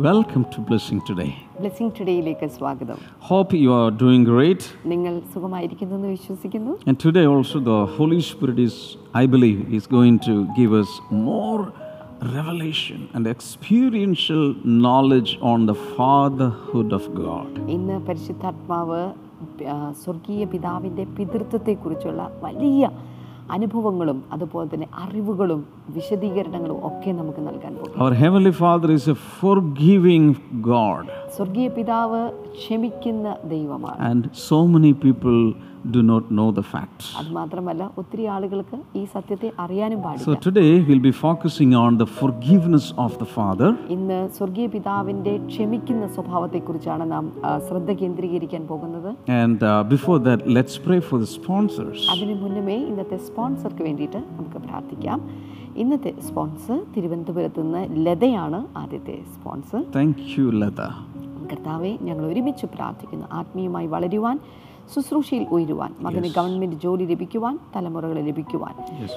Welcome 0.00 0.44
to 0.52 0.60
Blessing 0.62 1.00
Today. 1.08 1.30
Blessing 1.56 1.90
ടുഡേയിലേക്ക് 1.98 2.46
സ്വാഗതം 2.56 2.98
Hope 3.30 3.50
you 3.62 3.70
are 3.78 3.90
doing 4.02 4.22
great. 4.30 4.62
നിങ്ങൾ 4.92 5.14
സുഖമായിരിക്കുന്നു 5.32 5.94
എന്ന് 5.98 6.10
വിശ്വസിക്കുന്നു 6.16 6.72
And 6.88 6.96
today 7.06 7.24
also 7.32 7.56
the 7.70 7.78
Holy 7.96 8.20
Spirit 8.30 8.58
is, 8.66 8.76
I 9.22 9.26
believe, 9.34 9.60
is 9.78 9.86
going 9.96 10.16
to 10.28 10.34
give 10.60 10.72
us 10.82 10.90
more 11.28 11.60
revelation 12.38 13.00
and 13.14 13.26
experiential 13.34 14.44
knowledge 14.86 15.32
on 15.52 15.60
the 15.72 15.76
fatherhood 15.98 16.92
of 17.00 17.06
God. 17.24 17.50
ഇന്ന് 17.76 17.98
പരിശുദ്ധാത്മാവ് 18.08 19.02
സ്വർഗീയ 20.04 20.44
പിതാവിന്റെ 20.54 21.06
പിതൃത്വത്തെക്കുറിച്ചുള്ള 21.18 22.22
വലിയ 22.46 22.82
അനുഭവങ്ങളും 23.56 24.18
അതുപോലെ 24.34 24.66
തന്നെ 24.72 24.88
അറിവുകളും 25.04 25.60
വിശദീകരണങ്ങളും 25.96 26.78
ഒക്കെ 26.88 27.12
നമുക്ക് 27.20 27.42
നൽകാൻ 27.48 27.72
പോകും 27.78 27.96
Our 28.04 28.14
Heavenly 28.22 28.54
Father 28.62 28.90
is 28.98 29.06
a 29.08 29.18
forgiving 29.40 30.26
God, 30.72 31.04
സ്വർഗീയ 31.36 31.68
പിതാവ് 31.78 32.22
ക്ഷമിക്കുന്ന 32.60 33.26
ദൈവമാണ്. 33.54 33.98
And 34.10 34.22
so 34.48 34.58
many 34.74 34.92
people 35.06 35.40
do 35.86 36.02
not 36.02 36.30
know 36.30 36.46
the 36.50 36.64
facts. 36.64 37.06
അതുമാത്രമല്ല 37.20 37.82
ഒത്തിരി 38.00 38.24
ആളുകൾക്ക് 38.34 38.76
ഈ 39.00 39.02
സത്യത്തെ 39.14 39.48
അറിയാനും 39.64 40.00
പാടില്ല 40.04 40.26
So 40.26 40.34
today 40.46 40.70
we'll 40.80 41.04
be 41.04 41.14
focusing 41.20 41.72
on 41.76 41.98
the 41.98 42.08
forgiveness 42.14 42.86
of 43.04 43.12
the 43.18 43.28
Father. 43.36 43.70
ഇന്ന് 43.96 44.18
സ്വർഗീയ 44.38 44.66
പിതാവിന്റെ 44.74 45.34
ക്ഷമിക്കുന്ന 45.46 46.06
സ്വഭാവത്തെക്കുറിച്ചാണ് 46.16 47.06
നാം 47.14 47.24
ശ്രദ്ധ 47.68 47.90
കേന്ദ്രീകരിക്കാൻ 48.02 48.64
പോകുന്നത് 48.66 49.10
And 49.40 49.60
uh, 49.62 49.72
before 49.86 50.18
that, 50.20 50.42
let's 50.48 50.76
pray 50.78 51.00
for 51.00 51.18
the 51.18 51.30
sponsors. 51.36 52.00
അതിനു 52.14 52.36
മുന്നമേ 52.42 52.78
ഇന്നത്തെ 52.90 53.18
സ്പോൺസർക്ക് 53.28 53.84
വേണ്ടിയിട്ട് 53.88 54.22
നമുക്ക് 54.32 54.60
പ്രാർത്ഥിക്കാം 54.66 55.20
ഇന്നത്തെ 55.76 56.10
സ്പോൺസർ 56.26 56.78
തിരുവനന്തപുരത്ത് 56.94 57.62
നിന്ന് 57.64 57.84
ലതയാണ് 58.06 58.60
ആദ്യത്തെ 58.76 59.16
സ്പോൺസർ 59.34 59.80
Thank 59.92 60.18
you, 60.34 60.46
ലത. 60.62 60.80
കർത്താവെ 61.50 61.92
ഞങ്ങൾ 62.06 62.24
ഒരുമിച്ച് 62.26 62.66
പ്രാർത്ഥിക്കുന്നു 62.74 63.26
ആത്മീയമായി 63.38 63.88
വളരുവാൻ 63.94 64.36
ശുശ്രൂഷയിൽ 64.94 65.46
ഉയരുവാൻ 65.50 65.94
മകന് 66.00 66.28
ഗവൺമെന്റ് 66.36 66.76
ജോലി 66.76 67.04
ലഭിക്കുവാൻ 67.04 67.58
തലമുറകൾ 67.76 68.20
ലഭിക്കുവാൻ. 68.20 68.74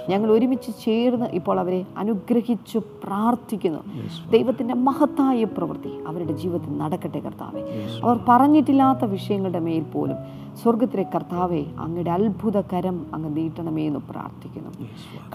ഞങ്ങൾ 0.09 0.31
ഒരുമിച്ച് 0.31 0.71
ചേർന്ന് 0.85 1.25
ഇപ്പോൾ 1.25 1.59
അവരെ 1.59 1.85
അനുഗ്രഹിച്ചു 1.97 2.81
പ്രാർത്ഥിക്കുന്നു. 3.03 3.79
ദൈവത്തിന്റെ 4.29 4.73
മഹത്തായ 4.73 5.43
പ്രവൃത്തി 5.43 5.93
അവരുടെ 6.07 6.33
ജീവിതത്തിൽ 6.33 6.77
നടക്കട്ടെ 6.77 7.19
കർത്താവെ. 7.19 7.61
അവർ 8.03 8.19
പറഞ്ഞിട്ടില്ലാത്ത 8.29 9.05
വിഷയങ്ങളുടെ 9.05 9.59
മേൽ 9.59 9.83
പോലും 9.83 10.43
സ്വർഗത്തിലെ 10.63 11.05
കർത്താവെ 11.15 11.65
അങ്ങയുടെ 11.79 12.11
അത്ഭുതകരം 12.11 13.05
അങ്ങ് 13.13 13.37
നീട്ടണമേ 13.37 13.87
എന്ന് 13.87 13.99
പ്രാർത്ഥിക്കുന്നു. 14.09 14.71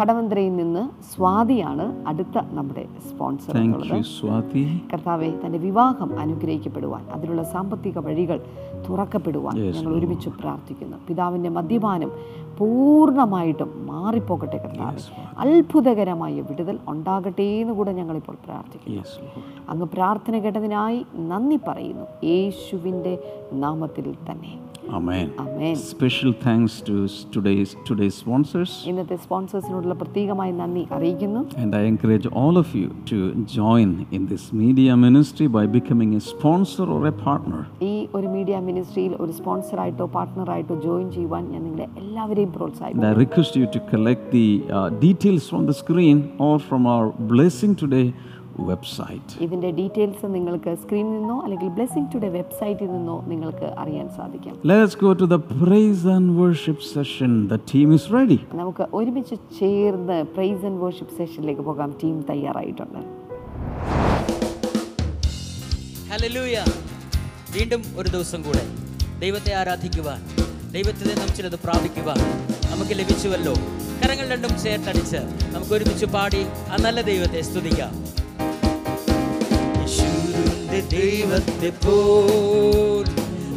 കടവന്ത്രയിൽ 0.02 0.56
നിന്ന് 0.56 1.14
സ്വാതിയാണ് 1.14 2.08
അടുത്ത 2.08 2.38
നമ്മുടെ 2.50 2.86
സ്പോൺസർ 3.08 3.54
Thank 3.58 3.76
you, 3.76 4.02
Swati. 4.18 4.62
കർത്താവെ 4.92 5.30
തന്റെ 5.46 5.58
വിവാഹം 5.58 6.20
അനുഗ്രഹിക്കപ്പെടുവാൻ 6.20 7.04
അതിനുള്ള 7.14 7.42
സാമ്പത്തിക 7.42 7.98
വഴികൾ 7.98 8.40
തുറക്കപ്പെടുവാൻ 8.88 9.56
ഞങ്ങൾ 9.72 9.92
ഒരുമിച്ച് 9.94 10.27
പ്രാർത്ഥിക്കുന്നു. 10.28 10.96
പിതാവിന്റെ 11.08 11.48
മദ്യപാനം 11.48 12.12
പൂർണമായിട്ടും 12.58 13.86
മാറിപ്പോകട്ടെ 13.86 14.56
കർത്താവ്. 14.56 14.98
അത്ഭുതകരമായ 15.38 16.40
വിടുതൽ 16.40 16.78
ഉണ്ടാകട്ടെ 16.88 17.42
എന്ന് 17.42 17.72
കൂടെ 17.72 17.92
ഞങ്ങളിപ്പോൾ 17.92 18.36
പ്രാർത്ഥിക്കുന്നു. 18.44 19.02
അങ്ങ് 19.68 19.86
പ്രാർത്ഥന 19.86 20.38
കേട്ടതിനായി 20.38 21.06
നന്ദി 21.16 21.58
പറയുന്നു. 21.68 22.26
യേശുവിന്റെ 22.26 23.18
നാമത്തിൽ 23.52 24.14
തന്നെ. 24.30 24.67
Amen. 24.90 25.26
Amen 25.40 25.74
Special 25.88 26.30
thanks 26.44 26.74
to 26.80 26.94
s- 27.06 27.16
today's 27.34 27.70
today's 27.88 28.16
sponsors. 28.22 28.70
ഇന്നത്തെ 28.90 29.16
സ്പോൺസേഴ്സിനോടുള്ള 29.24 29.94
പ്രത്യേകമായി 30.02 30.52
നന്ദി 30.60 30.82
അറിയിക്കുന്നു 30.96 31.40
And 31.62 31.72
I 31.80 31.84
encourage 31.92 32.26
all 32.40 32.56
of 32.62 32.68
you 32.74 32.88
to 33.10 33.18
join 33.56 33.88
in 34.18 34.22
this 34.32 34.44
media 34.62 34.94
ministry 35.06 35.48
by 35.58 35.64
becoming 35.76 36.12
a 36.14 36.22
sponsor 36.30 36.86
or 36.94 37.00
a 37.12 37.16
partner. 37.26 37.60
ഈ 37.90 37.94
ഒരു 38.18 38.28
മീഡിയ 38.36 38.56
മിനിസ്ട്രിയിൽ 38.68 39.14
ഒരു 39.24 39.34
സ്പോൺസറായിട്ടോ 39.40 40.06
പാർട്ട്ണറായിട്ടോ 40.16 40.76
ജോയിൻ 40.86 41.06
ചെയ്യുവാൻ 41.16 41.44
ഞാൻ 41.52 41.62
നിങ്ങളെ 41.68 41.88
എല്ലാവരെയും 42.02 42.52
പ്രോത്സാഹിപ്പിക്കുന്നു 42.56 43.06
And 43.06 43.12
I 43.12 43.24
request 43.24 43.52
you 43.60 43.68
to 43.76 43.82
collect 43.92 44.24
the 44.38 44.48
uh, 44.70 44.88
details 45.06 45.46
from 45.52 45.64
the 45.70 45.76
screen 45.82 46.18
or 46.48 46.54
from 46.68 46.84
our 46.94 47.06
Blessing 48.66 49.20
ഇതിന്റെ 49.44 49.44
ഇതിന്റെ 49.44 49.68
ഡീറ്റെയിൽസ് 49.78 50.26
നിങ്ങൾക്ക് 50.34 50.70
സ്ക്രീനിൽ 50.82 51.12
നിന്നോ 51.18 51.36
അല്ലെങ്കിൽ 51.44 51.68
ബ്ലെസ്സിംഗ് 51.76 52.08
ടുഡേ 52.14 52.28
വെബ്സൈറ്റിൽ 52.28 52.88
നിന്നോ 52.94 53.16
നിങ്ങൾക്ക് 53.32 53.68
അറിയാൻ 53.82 54.06
സാധിക്കും. 54.16 54.54
Let's 54.70 54.98
go 55.02 55.10
to 55.12 55.26
the 55.34 55.34
praise 55.34 56.06
and 56.14 56.32
worship 56.40 56.84
session 56.94 57.30
the 57.52 57.56
team 57.72 57.94
is 57.94 58.08
ready 58.16 58.38
നമുക്ക് 58.54 58.86
ഒരുമിച്ച് 58.98 59.36
ചേർന്ന് 59.60 60.18
പ്രൈസ് 60.34 60.64
ആൻഡ് 60.68 60.80
വർഷിപ്പ് 60.84 61.14
സെഷനിലേക്ക് 61.18 61.64
പോകാം. 61.68 61.92
ടീം 62.02 62.16
തയ്യാറായിട്ടുണ്ട്. 62.30 63.00
ഹല്ലേലൂയ 66.10 66.58
വീണ്ടും 67.56 67.82
ഒരു 68.00 68.08
ദിവസം 68.16 68.42
കൂടെ. 68.48 68.64
ദൈവത്തെ 69.24 69.54
ആരാധിക്കുവാൻ 69.60 70.20
ദൈവത്തിൽ 70.76 71.06
നാം 71.20 71.30
ചിലത് 71.38 71.58
പ്രാപിക്കുവാൻ 71.66 72.20
നമുക്ക് 72.72 72.94
ലഭിച്ചുവല്ലോ. 73.00 73.54
കരങ്ങൾ 74.02 74.26
രണ്ടും 74.34 74.52
ചേർത്തടിച്ച് 74.64 75.20
നമുക്ക് 75.54 75.72
ഒരുമിച്ച് 75.78 76.06
പാടി 76.16 76.42
ആ 76.72 76.76
നല്ല 76.86 77.00
ദൈവത്തെ 77.12 77.40
സ്തുതിക്കാം. 77.50 77.92
യേശുവിന്റെ 80.78 80.96
ദൈവത്തെ 80.96 81.70
പോൽ 81.84 83.06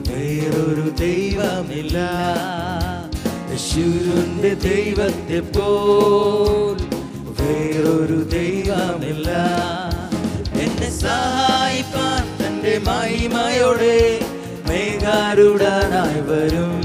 വേറൊരു 0.08 0.86
ദൈവമില്ല. 1.02 1.98
യശുവിന്റെ 3.54 4.52
ദൈവത്തെ 4.68 5.40
പോൽ 5.56 6.78
വേറൊരു 7.40 8.20
ദൈവമില്ല. 8.36 9.30
എന്നെ 10.64 10.90
സഹായിപ്പാൻ 11.04 12.24
തന്റെ 12.40 12.74
മഹിമയോടെ 12.90 14.00
മേഘാരുടനായി 14.70 16.22
വരും. 16.32 16.82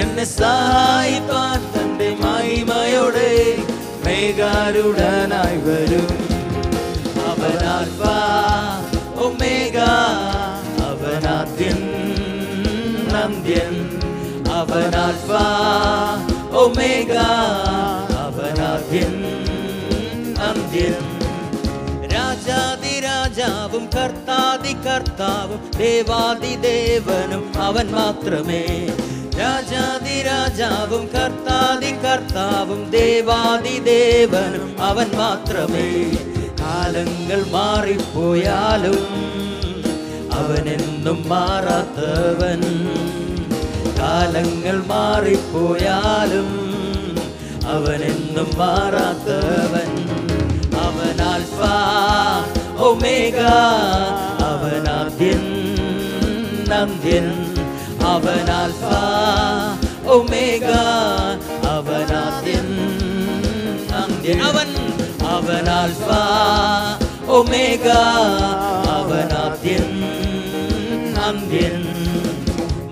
എന്നെ 0.00 0.24
സഹായിപ്പാൻ 0.24 1.60
തന്റെ 1.76 2.10
മഹിമയോടെ 2.24 3.32
മേഘാരുടനായി 4.06 5.60
വരും. 5.68 6.10
അവനാൽഫ 7.30 8.00
ഒമേഗ 9.70 9.80
അവനാദ്യൻ 10.84 11.80
നന്ദ്യൻ 13.12 13.74
അവനാൽഫ 14.52 15.28
ഒമേഗ 16.52 17.12
അവനാദ്യൻ 18.22 19.14
രാജാതിരാജാവും 22.14 23.84
കർത്താതി 23.96 24.74
കർത്താവും 24.86 25.62
ദേവാതി 25.78 26.52
ദേവനും 26.62 27.44
അവൻ 27.60 27.86
മാത്രമേ. 27.90 28.62
രാജാതിരാജാവും 29.38 31.04
കർത്താതി 31.14 31.92
കർത്താവും 32.04 32.82
ദേവാതി 32.90 33.76
ദേവനും 33.84 34.68
അവൻ 34.82 35.10
മാത്രമേ. 35.16 35.88
കാലങ്ങൾ 36.60 37.42
മാറിപ്പോയാലും 37.52 39.04
അവനെന്നും 40.40 41.28
മാറാത്തവൻ. 41.28 42.60
കാലങ്ങൾ 43.98 44.86
മാറിപ്പോയാലും 44.86 46.50
അവനെന്നും 47.68 48.50
മാറാത്തവൻ. 48.58 49.90
അവൻ 50.80 51.22
ആൽഫ 51.22 51.60
ഒമേഗ 52.80 53.38
ആദ്യൻ 54.90 55.44
നന്ദ്യൻ 56.68 57.26
അവൻ 58.04 58.50
ആൽഫ 58.50 58.84
ഒമേഗ 60.08 60.70
ആദ്യൻ 61.68 62.68
നന്ദ്യൻ 63.92 64.42
അവൻ 64.42 64.70
അവൻ 65.26 65.68
ആൽഫ 65.70 66.08
ഒമേഗ 67.30 67.88
അവനാദ്യൻ 68.90 69.86
നന്ദ്യൻ 71.30 71.82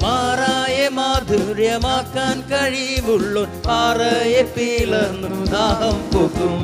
മാറായെ 0.03 0.89
മാധുര്യമാക്കാൻ 0.89 2.37
കഴിവുള്ളു 2.51 3.43
പാറയെ 3.67 4.43
പിളർന്നു 4.57 5.39
ദാഹം 5.45 5.97
പോകും 6.13 6.59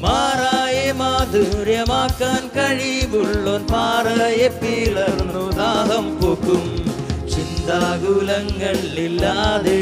മാറായെ 0.00 0.88
മാധുര്യമാക്കാൻ 0.92 2.42
കഴിവുള്ളു 2.56 3.54
പാറയെ 3.72 4.48
പിളർന്നു 4.60 5.44
ദാഹം 5.60 6.08
പോകും 6.20 6.66
ചിന്താകുലങ്ങളില്ലാതെ 7.34 9.80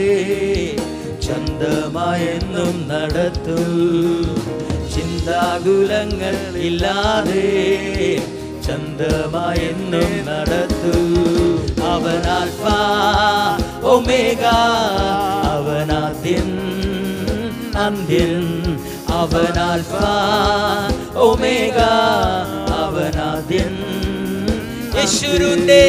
ചന്തമായെന്നും 1.27 2.77
നടത്തും. 2.93 3.75
ചിന്താകുലങ്ങൾ 4.95 6.39
ഇല്ലാതെ 6.69 7.45
ചന്തമായെന്നും 8.67 10.11
നടത്തു. 10.29 10.97
അവൻ 11.85 12.23
ആൽഫ 12.39 12.63
ഒമേഗ 13.85 14.45
അവനാദ്യൻ 15.55 16.51
അന്ത്യൻ. 17.79 18.35
അവൻ 19.15 19.59
ആൽഫ 19.61 19.95
ഒമേഗ 21.19 21.79
അവൻ 22.75 22.95
അവനാദ്യൻ 23.05 23.75
യശുരുന്റെ 24.97 25.85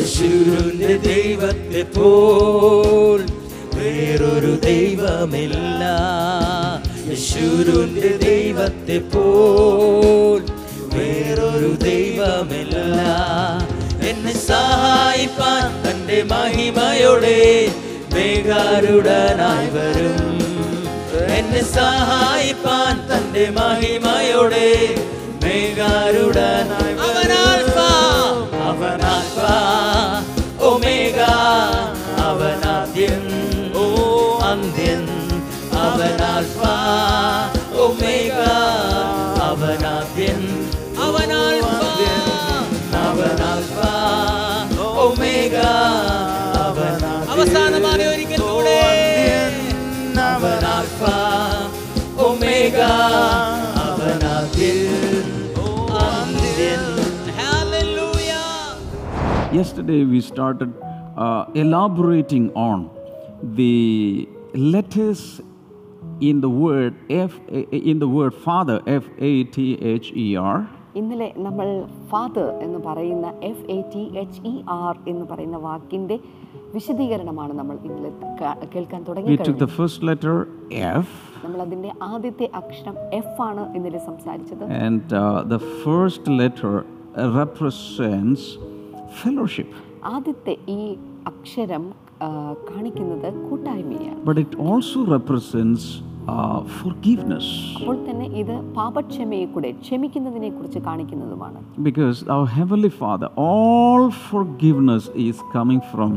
യശുരുന്റെ 0.00 0.94
ദൈവത്തെ 1.08 1.82
പോൽ 1.96 3.20
വേറൊരു 3.76 4.52
ദൈവമില്ല. 4.64 5.82
യശുരുന്റെ 7.12 8.10
ദൈവത്തെ 8.26 8.98
പോൽ 9.12 10.42
വേറൊരു 10.94 11.76
ദൈവമില്ല. 11.84 12.76
എന്നെ 14.08 14.32
സഹായിപ്പാൻ 14.32 15.90
തന്റെ 15.90 16.22
മഹിമയോടെ 16.22 17.68
മേഘാരുടനായി 18.14 19.70
വരും. 19.70 20.40
എന്നെ 21.34 21.64
സഹായിപ്പാൻ 21.64 22.96
തന്റെ 23.12 23.50
മഹിമയോടെ 23.50 24.94
മേഘാരുടനായി 25.44 26.94
ഒമേഗ. 30.60 31.20
ഓ 33.76 33.86
അന്ത്യൻ. 34.38 35.06
അവൻ 35.72 36.16
ഒമേഗ. 37.76 38.49
Yesterday 59.60 60.04
we 60.04 60.20
started 60.22 60.70
uh, 61.16 61.44
elaborating 61.54 62.44
on 62.54 62.78
the 63.56 64.26
letters 64.54 65.22
in 66.20 66.40
the 66.40 66.48
word 66.48 66.94
F 67.10 67.32
in 67.90 67.98
the 67.98 68.08
word 68.08 68.32
Father 68.46 68.76
F 68.86 69.04
A 69.20 69.32
T 69.46 69.56
H 69.94 70.06
E 70.16 70.28
R 70.52 70.58
ഇന്നലെ 71.00 71.26
നമ്മൾ 71.46 71.66
ഫാദർ 72.12 72.46
എന്ന് 72.64 72.78
പറയുന്ന 72.86 73.26
F 73.50 73.64
A 73.74 73.78
T 73.92 74.04
H 74.22 74.40
E 74.52 74.54
R 74.78 74.94
എന്ന് 75.12 75.24
പറയുന്ന 75.32 75.58
വാക്കിന്റെ 75.66 76.16
വിശദീകരണമാണ് 76.76 77.52
നമ്മൾ 77.60 77.76
ഇന്നലെ 77.88 78.10
കേൾക്കാൻ 78.74 79.02
തുടങ്ങി 79.08 79.28
We 79.34 79.38
took 79.48 79.60
the 79.66 79.72
first 79.78 80.00
letter 80.10 80.34
F 81.02 81.10
നമ്മൾ 81.44 81.60
അതിന്റെ 81.66 81.92
ആദ്യത്തെ 82.12 82.48
അക്ഷരം 82.62 82.96
F 83.26 83.30
ആണ് 83.50 83.64
ഇന്നലെ 83.78 84.02
സംസാരിച്ചത് 84.08 84.64
and 84.86 85.06
uh, 85.12 85.22
the 85.54 85.60
first 85.84 86.24
letter 86.42 86.74
represents 87.40 88.44
fellowship 89.20 89.70
ആദ്യത്തെ 90.14 90.54
ഈ 90.74 90.80
അക്ഷരം 91.30 91.84
കാണിക്കുന്നത് 92.70 93.28
കൂട്ടായ്മയാണ് 93.48 94.16
but 94.28 94.38
it 94.38 94.52
also 94.66 94.98
represents 95.16 95.84
uh, 96.32 96.58
forgiveness 96.80 97.46
അപ്പോൾ 97.78 97.96
തന്നെ 98.08 98.26
ഇത് 98.40 98.54
പാപക്ഷമയെ 98.78 99.46
കൂടെ 99.54 99.70
ക്ഷമിക്കുന്നതിനെ 99.84 100.50
കുറിച്ച് 100.58 100.80
കാണിക്കുന്നതുമാണ് 100.88 101.60
because 101.88 102.18
our 102.34 102.46
heavenly 102.58 102.92
father 103.02 103.28
all 103.46 104.04
forgiveness 104.30 105.06
is 105.28 105.38
coming 105.56 105.80
from 105.92 106.12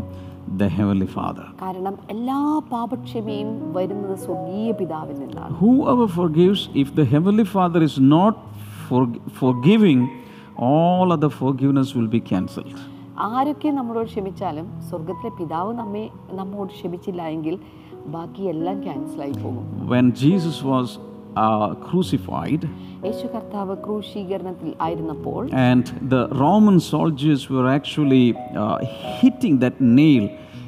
the 0.62 0.70
heavenly 0.78 1.10
father 1.18 1.46
കാരണം 1.64 1.96
എല്ലാ 2.14 2.40
പാപക്ഷമയും 2.74 3.52
വരുന്നത് 3.78 4.16
സ്വർഗീയ 4.26 4.72
പിതാവിൽ 4.82 5.18
നിന്നാണ് 5.26 5.54
whoever 5.62 6.08
forgives 6.20 6.64
if 6.84 6.90
the 7.00 7.08
heavenly 7.14 7.48
father 7.56 7.82
is 7.90 7.98
not 8.16 8.36
for, 8.86 9.04
forgiving 9.40 10.02
all 10.64 11.12
other 11.16 11.32
forgiveness 11.42 11.90
will 11.98 12.12
be 12.18 12.22
cancelled 12.32 12.76
ആരൊക്കെ 13.38 13.70
നമ്മളോട് 13.78 14.08
ക്ഷമിച്ചാലും 14.12 14.68
സ്വർഗത്തിലെ 14.90 15.32
പിതാവ് 15.40 15.72
നമ്മെ 15.80 16.06
നമ്മോട് 16.40 16.72
ക്ഷമിച്ചില്ല 16.78 17.22
എങ്കിൽ 17.34 17.56
ബാക്കിയെല്ലാം 18.14 18.78
ക്യാൻസലായി 18.86 19.36
പോകും 19.44 19.64
when 19.94 20.06
jesus 20.24 20.58
was 20.72 20.88
uh, 21.44 21.70
crucified 21.88 22.64
യേശു 23.08 23.26
കർത്താവ് 23.36 23.76
ക്രൂശീകരണത്തിൽ 23.86 24.70
ആയിരുന്നപ്പോൾ 24.86 25.42
and 25.70 25.86
the 26.14 26.22
roman 26.44 26.78
soldiers 26.94 27.42
were 27.56 27.68
actually 27.78 28.26
uh, 28.64 28.78
hitting 29.20 29.56
that 29.64 29.78
nail 30.00 30.26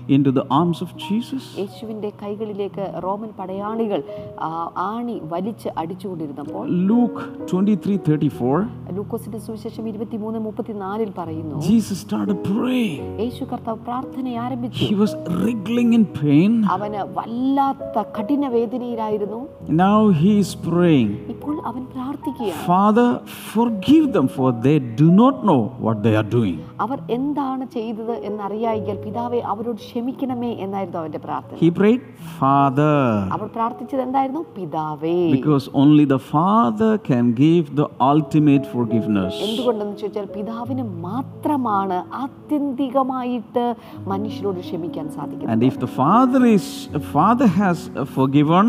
into 0.09 0.31
the 0.33 0.45
arms 0.53 0.79
of 0.81 0.91
jesus 1.01 1.45
യേശുവിൻ്റെ 1.61 2.11
കൈകളിലേക്ക് 2.21 2.85
റോമൻ 3.05 3.31
പടയാളികൾ 3.39 4.01
ആ, 4.41 4.51
ആണി 4.87 5.17
വലിച്ച് 5.33 5.69
അടിച്ചുകൊണ്ടിരുന്നപ്പോൾ 5.81 6.65
luke 6.89 7.21
23 7.45 7.99
34 8.07 8.95
ലൂക്കോസിന്റെ 8.97 9.41
സുവിശേഷം 9.45 9.85
ഇരുപത്തിമൂന്ന് 9.91 10.41
മുപ്പത്തിനാലിൽ 10.47 11.11
പറയുന്നു 11.17 11.59
jesus 11.67 11.99
started 12.01 12.39
praying 12.51 13.03
യേശു 13.21 13.43
കർത്താവ് 13.51 13.81
പ്രാർത്ഥന 13.85 14.09
ആരംഭിച്ചു 14.45 14.83
he 14.85 14.95
was 14.97 15.13
wriggling 15.37 15.91
in 15.93 16.05
pain 16.19 16.53
അവന് 16.75 17.03
വല്ലാത്ത 17.19 17.87
കഠിന 18.17 18.45
വേദനയിലായിരുന്നു 18.57 19.41
now 19.83 19.99
he 20.21 20.33
is 20.41 20.53
praying 20.67 21.11
ഇപ്പോൾ 21.35 21.55
അവൻ 21.71 21.83
പ്രാർത്ഥിക്കുകയാണ് 21.95 22.65
father 22.69 23.09
forgive 23.51 24.07
them 24.13 24.29
for 24.31 24.51
they 24.61 24.77
do 24.97 25.09
not 25.15 25.37
know 25.43 25.61
what 25.81 25.99
they 26.03 26.15
are 26.17 26.29
doing 26.31 26.59
അവർ 26.85 26.99
എന്താണ് 27.17 27.65
ചെയ്തത് 27.75 28.15
എന്നറിയായെങ്കിൽ 28.29 28.99
പിതാവെ 29.05 29.41
അവരോട് 29.53 29.81
ക്ഷമിക്കണമേ 29.96 30.50
എന്നായിരുന്നു 30.64 30.98
അവന്റെ 31.02 31.20
പ്രാർത്ഥന 31.26 31.58
he 31.60 31.68
prayed 31.78 32.02
ഫാദർ 32.40 32.96
അവർ 33.36 33.46
പ്രാർത്ഥിച്ചത് 33.58 34.02
എന്തായിരുന്നു 34.06 34.42
പിതാവേ 34.56 35.20
because 35.36 35.66
only 35.82 36.06
the 36.14 36.20
father 36.32 36.90
can 37.10 37.26
give 37.44 37.66
the 37.80 37.88
ultimate 38.10 38.66
forgiveness 38.74 39.36
എന്തുകൊണ്ടെന്ന് 39.48 39.96
ചോദിച്ചാൽ 40.02 40.28
പിതാവിന് 40.36 40.86
മാത്രമാണ് 41.06 42.00
ആത്യന്തികമായിട്ട് 42.24 43.66
മനുഷ്യരോട് 44.14 44.60
ക്ഷമിക്കാൻ 44.68 45.08
സാധിക്കുന്നത് 45.18 45.54
and 45.56 45.70
if 45.72 45.78
the 45.86 45.92
father 46.02 46.42
is 46.58 46.68
father 47.16 47.50
has 47.62 47.78
forgiven 48.18 48.66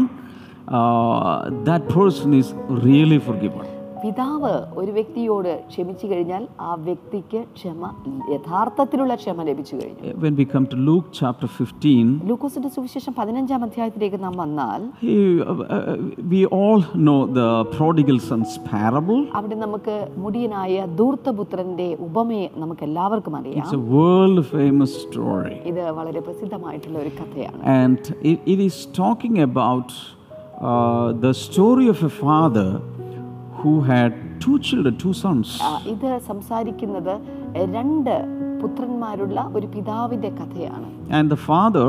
uh, 0.71 1.35
that 1.65 1.83
person 1.91 2.31
is 2.35 2.51
really 2.87 3.21
forgiven 3.21 3.67
പിതാവ് 4.07 4.53
ഒരു 4.81 4.91
വ്യക്തിയോട് 4.97 5.53
ക്ഷമിച്ചു 5.71 6.07
കഴിഞ്ഞാൽ 6.11 6.43
ആ 6.67 6.73
വ്യക്തിക്ക് 6.89 7.41
ക്ഷമ 7.57 7.89
യഥാർത്ഥത്തിലുള്ള 8.35 9.15
ക്ഷമ 9.23 9.45
ലഭിച്ചു 9.49 9.75
കഴിഞ്ഞു. 9.79 10.13
When 10.25 10.35
we 10.41 10.45
come 10.53 10.67
to 10.73 10.77
luke 10.89 11.09
chapter 11.21 11.49
15 11.55 12.29
ലൂക്കോസിന്റെ 12.31 12.71
സുവിശേഷം 12.77 13.13
പതിനഞ്ചാം 13.19 13.65
അധ്യായത്തിലേക്ക് 13.69 14.19
നാം 14.27 14.35
വന്നാൽ 14.43 14.81
uh, 14.85 15.57
uh, 15.77 15.97
we 16.33 16.43
all 16.59 16.81
know 17.07 17.19
the 17.41 17.49
prodigal 17.77 18.19
son's 18.29 18.55
parable. 18.73 19.21
അവിടെ 19.39 19.59
നമുക്ക് 19.65 19.97
മുടിയനായ 20.25 20.87
ദൂർത്തപുത്രന്റെ 21.01 21.89
ഉപമയെ 22.09 22.47
നമുക്ക് 22.65 22.85
എല്ലാവർക്കും 22.89 23.37
അറിയാം. 23.41 23.65
It's 23.67 23.79
a 23.83 23.87
world 23.99 24.41
famous 24.57 24.93
story. 25.07 25.57
ഇത് 25.73 25.85
വളരെ 26.01 26.23
പ്രസിദ്ധമായിട്ടുള്ള 26.29 26.99
ഒരു 27.05 27.13
കഥയാണ്. 27.21 27.63
And 27.83 28.03
it, 28.33 28.39
it 28.55 28.61
is 28.69 28.77
talking 29.03 29.39
about 29.51 29.89
uh, 30.69 31.09
the 31.27 31.35
story 31.47 31.89
of 31.95 32.01
a 32.11 32.15
father 32.25 32.69
who 33.67 33.75
had 33.83 34.11
two 34.41 34.57
children 34.61 34.97
two 34.97 35.15
sons 35.23 35.47
ആ, 35.69 35.73
ഇത് 35.93 36.11
സംസാരിക്കുന്നത് 36.31 37.15
രണ്ട് 37.77 38.15
പുത്രന്മാരുള്ള 38.63 39.41
ഒരു 39.57 39.67
പിതാവിന്റെ 39.77 40.31
കഥയാണ് 40.41 40.89
and 41.19 41.27
the 41.35 41.41
father 41.49 41.89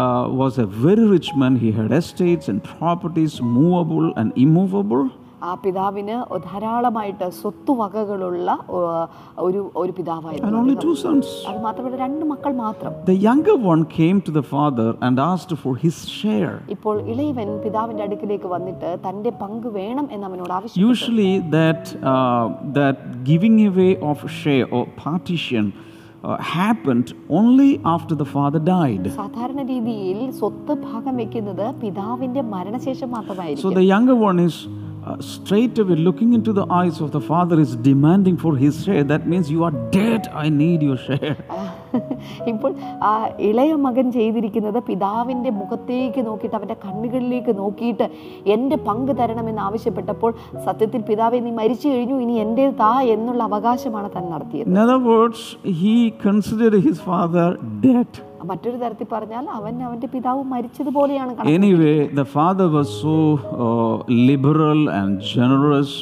uh, 0.00 0.22
was 0.40 0.54
a 0.58 0.68
very 0.84 1.06
rich 1.14 1.28
man 1.40 1.54
he 1.64 1.70
had 1.78 1.90
estates 2.00 2.46
and 2.52 2.60
properties 2.74 3.34
movable 3.58 4.06
and 4.20 4.28
immovable 4.44 5.04
ആ 5.48 5.52
പിതാവിന് 5.64 6.16
ധാരാളമായിട്ട് 6.48 7.26
സ്വത്തുവകകളുള്ള 7.40 8.48
ഒരു 9.46 9.60
ഒരു 9.82 9.92
പിതാവായിരുന്നു 9.98 10.58
only 10.62 10.76
two 10.84 10.94
അത് 11.50 11.58
മാത്രമല്ല 11.66 11.96
രണ്ട് 12.04 12.24
മക്കൾ 12.32 12.52
മാത്രം 12.64 12.92
the 13.10 13.16
younger 13.28 13.56
one 13.72 13.82
came 13.98 14.18
to 14.28 14.34
the 14.38 14.44
father 14.54 14.88
and 15.06 15.18
asked 15.30 15.54
for 15.64 15.74
his 15.84 15.98
share 16.18 16.54
ഇപ്പോൾ 16.76 16.96
ഇളയവൻ 17.12 17.48
പിതാവിന്റെ 17.66 18.04
അടുക്കിലേക്ക് 18.08 18.50
വന്നിട്ട് 18.56 18.90
തന്റെ 19.06 19.32
പങ്ക് 19.42 19.70
വേണം 19.80 20.08
എന്ന് 20.16 20.26
അവനോട് 20.30 20.52
ആവശ്യപ്പെട്ടു 20.58 20.90
usually 20.90 21.32
that 21.56 21.82
uh, 22.12 22.44
that 22.78 22.98
giving 23.30 23.56
away 23.70 23.90
of 24.10 24.18
share 24.40 24.66
or 24.76 24.82
partition 25.06 25.64
uh, 25.72 26.36
happened 26.56 27.08
only 27.38 27.70
after 27.94 28.14
the 28.14 28.28
father 28.34 28.62
died 28.74 29.04
സാധാരണ 29.20 29.60
രീതിയിൽ 29.72 30.18
സ്വത്ത് 30.40 30.74
ഭാഗം 30.86 31.16
വെക്കുന്നത് 31.22 31.66
പിതാവിന്റെ 31.82 32.44
മരണശേഷം 32.54 33.10
മാത്രമായിരിക്കും. 33.16 33.66
so 33.66 33.76
the 33.80 33.86
younger 33.94 34.16
one 34.28 34.40
is 34.48 34.56
uh, 35.02 35.16
straight 35.20 35.78
away 35.78 35.96
looking 35.98 36.32
into 36.32 36.52
the 36.52 36.66
eyes 36.72 37.00
of 37.00 37.10
the 37.12 37.20
father 37.22 37.58
is 37.60 37.74
demanding 37.88 38.36
for 38.36 38.56
his 38.56 38.84
share 38.84 39.04
that 39.04 39.26
means 39.26 39.50
you 39.50 39.62
are 39.64 39.74
dead 39.92 40.28
i 40.44 40.48
need 40.62 40.82
your 40.82 41.00
share 41.00 41.36
ഇപ്പോൾ 42.50 42.70
ആ 43.06 43.10
ഇളയ 43.48 43.72
മകൻ 43.86 44.06
ചെയ്തിരിക്കുന്നത് 44.16 44.78
പിതാവിന്റെ 44.86 45.50
മുഖത്തേക്ക് 45.58 46.20
നോക്കിയിട്ട് 46.28 46.56
അവന്റെ 46.58 46.76
കണ്ണുകളിലേക്ക് 46.84 47.52
നോക്കിയിട്ട് 47.58 48.06
എന്റെ 48.54 48.76
പങ്ക് 48.88 49.12
തരണമെന്ന് 49.20 49.62
ആവശ്യപ്പെട്ടപ്പോൾ 49.68 50.32
സത്യത്തിൽ 50.66 51.02
പിതാവെ 51.10 51.40
നീ 51.46 51.52
മരിച്ചു 51.60 51.86
കഴിഞ്ഞു 51.88 52.18
ഇനി 52.24 52.36
എന്റെ 52.44 52.66
താ 52.82 52.92
എന്നുള്ള 53.16 53.42
അവകാശമാണ് 53.50 54.10
താൻ 54.16 54.26
നടത്തിയത് 54.34 54.68
in 54.72 54.78
other 54.84 55.00
words 55.12 55.40
he 55.82 55.94
considered 56.26 56.76
his 56.88 56.98
father 57.08 57.48
dead 57.86 58.12
മറ്റൊരു 58.50 58.76
തരത്തിൽ 58.76 59.06
പറഞ്ഞാൽ 59.12 59.44
അവൻ 59.58 59.74
അവന്റെ 59.88 60.08
പിതാവ് 60.14 60.42
മരിച്ചതുപോലെയാണ് 60.54 61.32
anyway 61.56 61.94
the 62.20 62.22
father 62.36 62.68
was 62.76 62.94
so 63.02 63.14
liberal 64.28 64.82
and 65.00 65.18
generous 65.34 65.98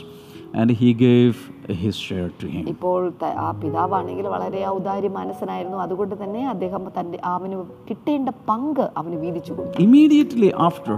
and 0.61 0.73
he 0.81 0.91
gave 1.05 1.35
his 1.83 2.01
share 2.09 2.27
to 2.41 2.47
him. 2.55 2.65
ഇപ്പോൾ 2.75 3.01
ആ 3.47 3.51
പിതാവാണെങ്കിൽ 3.63 4.27
വളരെ 4.37 4.63
ഔദാര്യ 4.69 5.11
മനസ്സനായിരുന്നു. 5.19 5.79
അതുകൊണ്ട് 5.87 6.17
തന്നെ 6.25 6.43
അദ്ദേഹം 6.55 6.83
തന്റെ 6.99 7.21
അവന് 7.35 7.59
കിട്ടേണ്ട 7.91 8.29
പങ്ക് 8.49 8.85
അവന് 8.97 9.19
വീതിച്ചു 9.25 9.53
കൊടുത്തു. 9.53 9.83
Immediately 9.87 10.51
after 10.69 10.97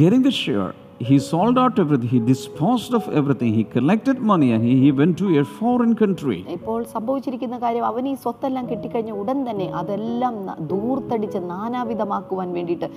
getting 0.00 0.26
the 0.28 0.32
share, 0.42 0.72
he 1.00 1.18
sold 1.20 1.58
out 1.58 1.78
everything, 1.78 2.08
he 2.08 2.20
disposed 2.20 2.94
of 2.94 3.08
everything, 3.10 3.52
he 3.54 3.64
collected 3.64 4.18
money, 4.20 4.52
and 4.52 4.64
he, 4.64 4.80
he 4.80 4.92
went 4.92 5.18
to 5.18 5.38
a 5.38 5.44
foreign 5.58 5.94
country. 5.94 6.38
ഇപ്പോൾ 6.56 6.78
സംഭവിച്ചിരിക്കുന്ന 6.94 7.56
കാര്യം 7.64 7.84
അവൻ 7.90 8.04
ഈ 8.12 8.14
സ്വത്തെല്ലാം 8.24 8.64
കിട്ടിക്കഴിഞ്ഞ 8.70 9.12
ഉടൻ 9.20 9.38
തന്നെ 9.48 9.66
അതെല്ലാം 9.80 10.36
ദൂർത്തടിച്ച് 10.72 11.40
നാനാവിധമാക്കുവാൻ 11.52 12.48
വേണ്ടിയിട്ട് 12.58 12.88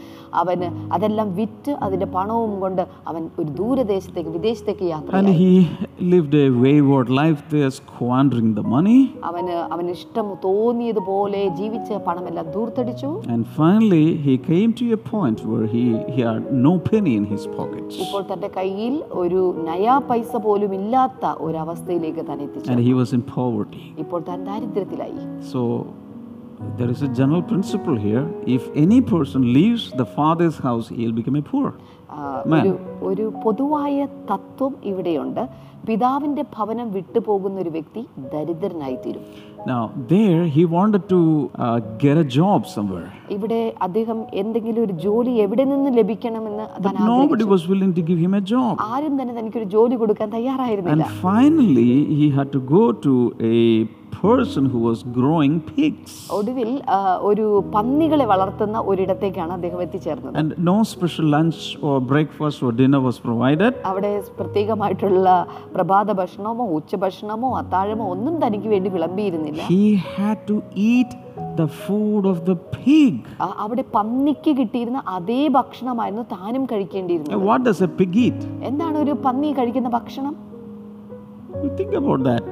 അവന് 0.41 0.69
അതെല്ലാം 0.97 1.29
വിറ്റ് 1.39 1.73
അതിന്റെ 1.85 2.09
പണവും 2.17 2.53
കൊണ്ട് 2.63 2.83
അവൻ 3.11 3.23
ഒരു 3.41 3.49
ദൂരദേശത്തേക്ക് 3.61 4.33
വിദേശത്തേക്ക് 4.37 4.87
യാത്ര 4.93 5.13
And 5.19 5.31
he 5.41 5.51
lived 6.13 6.33
a 6.35 6.47
wayward 6.63 7.09
life 7.21 7.41
there, 7.53 7.71
squandering 7.81 8.49
the 8.59 8.65
money. 8.75 8.99
അവന് 9.29 9.55
അവന് 9.73 9.91
ഇഷ്ടം 9.97 10.27
തോന്നിയതുപോലെ 10.47 11.43
ജീവിച്ച് 11.59 11.95
പണമെല്ലാം 12.07 12.47
ദൂർത്തടിച്ചു 12.57 13.11
And 13.35 13.43
finally, 13.59 14.05
he 14.27 14.35
came 14.49 14.71
to 14.79 14.85
a 14.93 15.01
point 15.13 15.39
where 15.51 15.67
he, 15.75 15.83
he 16.13 16.19
had 16.23 16.43
no 16.67 16.73
penny 16.89 17.15
in 17.19 17.25
his 17.25 17.45
pockets. 17.57 17.88
ഇപ്പോൾ 18.03 18.21
തന്റെ 18.31 18.49
കയ്യിൽ 18.57 18.95
ഒരു 19.21 19.41
നയാ 19.67 19.95
പൈസ 20.09 20.35
പോലും 20.37 20.73
ഇല്ലാത്ത 20.73 21.25
താൻ 22.29 22.39
എത്തിച്ചു 22.41 22.71
And 22.73 22.83
he 22.87 22.93
was 22.99 23.11
in 23.17 23.23
ഇപ്പോൾ 23.99 24.21
താൻ 24.29 24.41
ദാരിദ്ര്യത്തിലായി 24.51 25.19
so 25.51 25.61
there 26.77 26.89
is 26.89 27.01
a 27.01 27.07
general 27.09 27.41
principle 27.41 27.97
here. 27.97 28.23
If 28.47 28.63
any 28.75 28.99
person 29.03 29.53
leaves 29.53 29.83
the 29.91 30.05
father's 30.07 30.57
house, 30.59 30.87
he'll 30.89 31.13
become 31.13 31.35
a 31.35 31.41
poor. 31.43 31.67
ഒരു 32.55 32.71
ഒരു 33.01 33.25
പൊതുവായ 33.43 34.07
തത്വം 34.31 34.73
ഇവിടെയുണ്ട്. 34.83 35.43
പിതാവിന്റെ 35.87 36.43
ഭവനം 36.55 36.87
വിട്ടുപോകുന്ന 36.91 37.57
ഒരു 37.59 37.69
വ്യക്തി 37.69 38.03
ദരിദ്രനായി 38.33 38.99
തീരും 39.05 39.25
Now, 39.65 39.91
there 40.07 40.43
he 40.45 40.63
wanted 40.65 41.09
to 41.09 41.17
uh, 41.55 41.79
get 42.03 42.17
a 42.17 42.23
job 42.37 42.59
somewhere. 42.75 43.09
ഇവിടെ 43.35 43.59
അദ്ദേഹം 43.81 44.19
എന്തെങ്കിലും 44.41 44.81
ഒരു 44.83 44.93
ജോലി 45.05 45.33
എവിടെ 45.45 45.63
നിന്ന് 45.63 45.89
ലഭിക്കണമെന്ന് 45.97 46.65
താൻ 46.85 46.93
nobody 47.09 47.45
was 47.53 47.63
willing 47.67 47.93
to 47.93 48.03
give 48.09 48.19
him 48.25 48.33
a 48.41 48.43
job. 48.53 48.73
ആരും 48.93 49.13
തന്നെ 49.19 49.33
തനിക്കൊരു 49.39 49.67
ജോലി 49.75 49.95
കൊടുക്കാൻ 49.95 50.29
തയ്യാറായിരുന്നില്ല. 50.37 51.07
And 51.07 51.21
finally, 51.27 51.91
he 52.19 52.27
had 52.37 52.51
to 52.57 52.61
go 52.75 52.83
to 53.05 53.13
a 53.53 53.57
person 54.13 54.65
who 54.71 54.79
was 54.79 54.99
growing 55.17 55.53
pigs. 55.69 56.11
ഒടുവിൽ 56.37 56.69
ഒരു 57.29 57.45
പന്നികളെ 57.75 58.25
വളർത്തുന്ന 58.31 58.77
ഒരിടത്തേക്കാണ് 58.91 59.53
അദ്ദേഹം 59.57 59.81
എത്തിച്ചേർന്നത് 59.85 60.35
And 60.41 60.51
no 60.69 60.75
special 60.93 61.27
lunch 61.35 61.59
or 61.81 61.95
breakfast 62.11 62.57
or 62.65 62.71
dinner 62.81 63.01
was 63.07 63.17
provided. 63.27 63.71
അവിടെ 63.91 64.11
പ്രത്യേകമായിട്ടുള്ള 64.39 65.27
പ്രഭാത 65.75 66.11
ഭക്ഷണമോ 66.19 66.67
ഉച്ചഭക്ഷണമോ 66.77 67.51
അത്താഴമോ 67.61 68.07
ഒന്നും 68.15 68.35
തനിക്ക് 68.45 68.69
വേണ്ടി 68.75 68.91
വിളമ്പിയിരുന്നില്ല 68.97 69.63
He 69.73 69.83
had 70.17 70.39
to 70.51 70.57
eat 70.91 71.11
the 71.55 71.67
food 71.83 72.23
of 72.33 72.37
the 72.49 72.57
pig. 72.77 73.15
അവിടെ 73.65 73.85
പന്നിക്ക് 73.95 74.51
കിട്ടിയിരുന്ന 74.59 75.01
അതേ 75.15 75.41
ഭക്ഷണമായിരുന്നു 75.57 76.25
താനും 76.35 76.65
കഴിക്കേണ്ടിയിരുന്നത് 76.73 77.47
what 77.49 77.63
does 77.69 77.81
a 77.89 77.91
pig 78.01 78.15
eat? 78.27 78.39
എന്താണ് 78.71 78.97
ഒരു 79.05 79.15
പന്നി 79.27 79.51
കഴിക്കുന്ന 79.59 79.91
ഭക്ഷണം 79.99 80.35
You 81.61 81.69
think 81.77 81.93
about 81.93 82.21
that. 82.23 82.43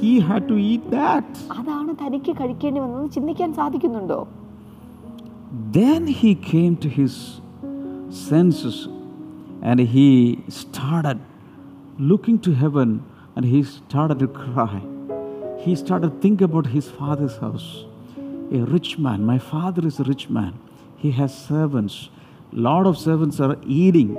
He 0.00 0.12
had 0.28 0.42
to 0.50 0.56
eat 0.70 0.84
that. 0.98 1.28
അതാണ് 1.58 1.92
തനിക്ക് 2.02 2.32
കഴിക്കേണ്ടി 2.40 2.80
വന്നത് 2.86 3.06
ചിന്തിക്കാൻ 3.16 3.50
സാധിക്കുന്നുണ്ടോ 3.60 4.20
Then 5.78 6.02
he 6.20 6.30
came 6.50 6.72
to 6.84 6.88
his 6.98 7.14
senses 8.28 8.76
and 9.68 9.78
he 9.94 10.08
started 10.62 11.18
looking 12.10 12.38
to 12.46 12.50
heaven 12.62 12.90
and 13.34 13.44
he 13.52 13.60
started 13.62 14.18
to 14.24 14.28
cry. 14.42 14.76
He 15.64 15.74
started 15.74 16.20
thinking 16.22 16.46
about 16.50 16.66
his 16.76 16.88
father's 16.98 17.36
house. 17.44 17.68
A 18.52 18.62
rich 18.74 18.98
man, 18.98 19.24
my 19.32 19.38
father 19.52 19.82
is 19.90 19.98
a 19.98 20.04
rich 20.04 20.28
man. 20.30 20.52
He 20.96 21.10
has 21.12 21.32
servants. 21.50 21.96
Lot 22.66 22.86
of 22.86 22.96
servants 22.98 23.38
are 23.40 23.56
eating 23.82 24.10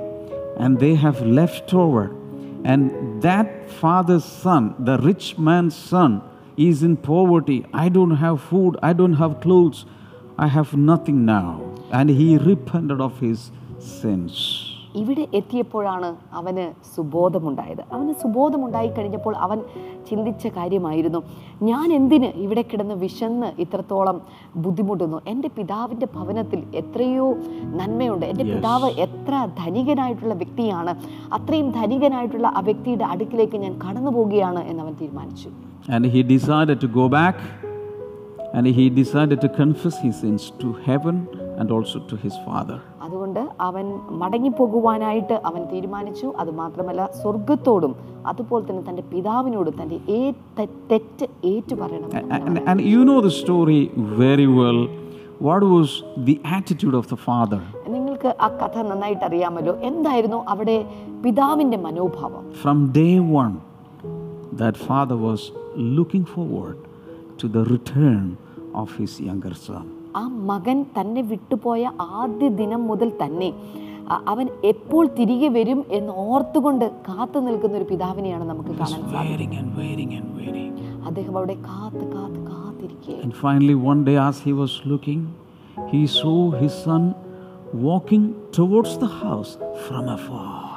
and 0.58 0.78
they 0.84 0.94
have 1.04 1.18
leftover. 1.40 2.04
and 2.63 3.21
that 3.21 3.69
father's 3.69 4.25
son, 4.25 4.75
the 4.79 4.97
rich 4.97 5.37
man's 5.37 5.75
son, 5.75 6.21
is 6.55 6.83
in 6.83 6.97
poverty. 6.97 7.65
I 7.73 7.89
don't 7.89 8.17
have 8.17 8.41
food, 8.41 8.77
I 8.81 8.93
don't 8.93 9.15
have 9.15 9.41
clothes, 9.41 9.85
I 10.37 10.47
have 10.47 10.75
nothing 10.75 11.25
now. 11.25 11.61
And 11.91 12.09
he 12.09 12.37
repented 12.37 13.01
of 13.01 13.19
his 13.19 13.51
sins. 13.79 14.72
ഇവിടെ 14.95 15.27
എത്തിയപ്പോഴാണ് 15.33 16.15
അവന് 16.33 16.65
സുബോധമുണ്ടായത്. 16.95 17.81
അവന് 17.93 18.13
സുബോധമുണ്ടായി 18.21 18.87
കഴിഞ്ഞപ്പോൾ 18.87 19.35
അവൻ 19.35 19.59
ചിന്തിച്ച 20.09 20.47
കാര്യമായിരുന്നു 20.47 21.19
ഞാൻ 21.63 21.93
എന്തിന് 21.93 22.25
ഇവിടെ 22.25 22.61
കിടന്ന് 22.61 22.95
വിശന്ന് 22.95 23.61
ഇത്രത്തോളം 23.61 24.21
ബുദ്ധിമുട്ടുന്നു? 24.55 25.21
എന്റെ 25.27 25.49
പിതാവിന്റെ 25.57 26.07
ഭവനത്തിൽ 26.15 26.63
എത്രയോ 26.75 27.27
നന്മയുണ്ട്. 27.79 28.25
എന്റെ 28.25 28.43
പിതാവ് 28.43 28.89
എത്ര 29.05 29.47
ധനികനായിട്ടുള്ള 29.59 30.33
വ്യക്തിയാണ്. 30.33 30.95
അത്രയും 31.33 31.71
ധനികനായിട്ടുള്ള 31.71 32.47
ആ 32.47 32.59
വ്യക്തിയുടെ 32.59 33.03
അടുക്കിലേക്ക് 33.03 33.57
ഞാൻ 33.57 33.75
കടന്നു 33.87 34.11
പോവുകയാണ് 34.11 34.63
എന്ന് 34.63 34.83
അവൻ 34.83 34.95
തീരുമാനിച്ചു. 35.01 35.49
And 35.93 36.05
he 36.05 36.21
decided 36.35 36.77
to 36.85 36.87
go 36.87 37.05
back 37.19 37.37
and 38.55 38.67
he 38.67 38.85
decided 38.89 39.39
to 39.45 39.49
confess 39.61 39.95
his 40.05 40.15
sins 40.21 40.43
to 40.61 40.67
heaven. 40.85 41.15
And 41.59 41.69
also 41.71 41.97
to 42.11 42.15
his 42.17 42.35
father. 42.45 42.77
അതുകൊണ്ട് 43.01 43.39
അവൻ 43.61 43.85
മടങ്ങിപ്പോകുവാനായിട്ട് 44.21 45.35
അവൻ 45.45 45.61
തീരുമാനിച്ചു 45.71 46.27
അതുമാത്രമല്ല 46.41 47.05
സ്വർഗത്തോടും 47.21 47.93
അതുപോലെ 48.25 48.63
തന്നെ 48.65 48.83
തന്റെ 48.89 49.03
പിതാവിനോടും 49.11 49.75
തന്റെ 49.81 49.97
ഏ 50.09 50.19
തെ- 50.57 50.69
തെറ്റ് 50.91 51.25
ഏറ്റു 51.51 51.75
പറയണം 51.81 52.09
And, 52.39 52.59
and 52.69 52.79
you 52.93 53.01
know 53.09 53.19
the 53.21 53.33
story 53.43 53.79
very 54.23 54.47
well. 54.59 54.81
What 55.41 55.63
was 55.67 55.89
the 56.27 56.35
attitude 56.57 56.95
of 56.95 57.07
the 57.07 57.19
father? 57.27 57.61
നിങ്ങൾക്ക് 57.95 58.29
ആ 58.45 58.49
കഥ 58.59 58.75
നന്നായിട്ട് 58.89 59.25
അറിയാമല്ലോ 59.29 59.73
എന്തായിരുന്നു 59.89 60.39
അവിടെ 60.53 60.77
പിതാവിന്റെ 61.25 61.79
മനോഭാവം 61.85 62.43
From 62.63 62.77
day 62.99 63.13
one, 63.41 63.55
that 64.61 64.75
father 64.89 65.17
was 65.29 65.41
looking 65.97 66.25
forward 66.27 66.77
to 67.39 67.47
the 67.55 67.63
return 67.65 68.23
of 68.81 68.89
his 69.01 69.13
younger 69.21 69.53
son. 69.67 69.85
ആ 70.15 70.23
മകൻ 70.49 70.77
തന്നെ 70.97 71.21
വിട്ടുപോയ 71.31 71.83
ആദ്യ 72.21 72.47
ദിനം 72.59 72.81
മുതൽ 72.91 73.09
തന്നെ 73.21 73.49
അവൻ 74.29 74.45
എപ്പോൾ 74.71 75.03
തിരികെ 75.17 75.49
വരും 75.49 75.79
എന്ന് 75.97 76.13
ഓർത്തുകൊണ്ട് 76.25 76.85
കാത്തു 77.07 77.39
നിൽക്കുന്ന 77.39 77.77
ഒരു 77.77 77.87
പിതാവിനെയാണ് 77.91 78.45
നമുക്ക് 78.45 78.73
കാണാൻ 78.79 79.01
അദ്ദേഹം 81.07 81.35
അവിടെ 81.37 81.55
കാത്ത് 81.69 82.05
കാത്ത് 82.15 82.41
കാത്തിരിക്കുകയാണ് 82.49 83.23
He 85.87 86.07
saw 86.09 86.51
his 86.53 86.73
son 86.75 87.03
walking 87.77 88.23
towards 88.51 88.97
the 88.97 89.07
house 89.07 89.51
from 89.79 90.07
afar. 90.09 90.72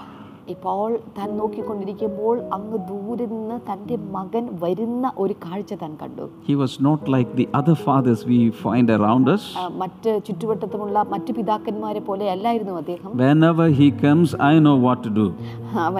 ഇപ്പോൾ 0.46 0.90
താൻ 1.16 1.28
നോക്കിക്കൊണ്ടിരിക്കുമ്പോൾ 1.38 2.34
അങ്ങ് 2.56 2.78
ദൂരെ 2.88 3.24
നിന്ന് 3.26 3.56
തന്റെ 3.68 3.96
മകൻ 4.16 4.44
വരുന്ന 4.62 5.06
ഒരു 5.18 5.34
കാഴ്ച 5.44 5.74
താൻ 5.80 5.92
കണ്ടു 6.02 6.26
he 6.48 6.54
was 6.60 6.76
not 6.86 7.04
like 7.14 7.30
the 7.38 7.46
other 7.58 7.76
fathers 7.86 8.24
we 8.28 8.38
find 8.62 8.92
around 8.96 9.26
us. 9.28 9.44
മറ്റ് 9.82 10.10
ചുറ്റുവട്ടത്തുമുള്ള 10.26 10.96
മറ്റ് 11.12 11.32
പിതാക്കന്മാരെ 11.38 12.02
പോലെ 12.08 12.26
അല്ലായിരുന്നു 12.34 12.74
അദ്ദേഹം 12.82 13.10
Whenever 13.22 13.66
he 13.78 13.88
comes, 14.04 14.28
I 14.42 14.54
know 14.58 14.76
what 14.78 15.00
to 15.06 15.12
do. 15.12 15.26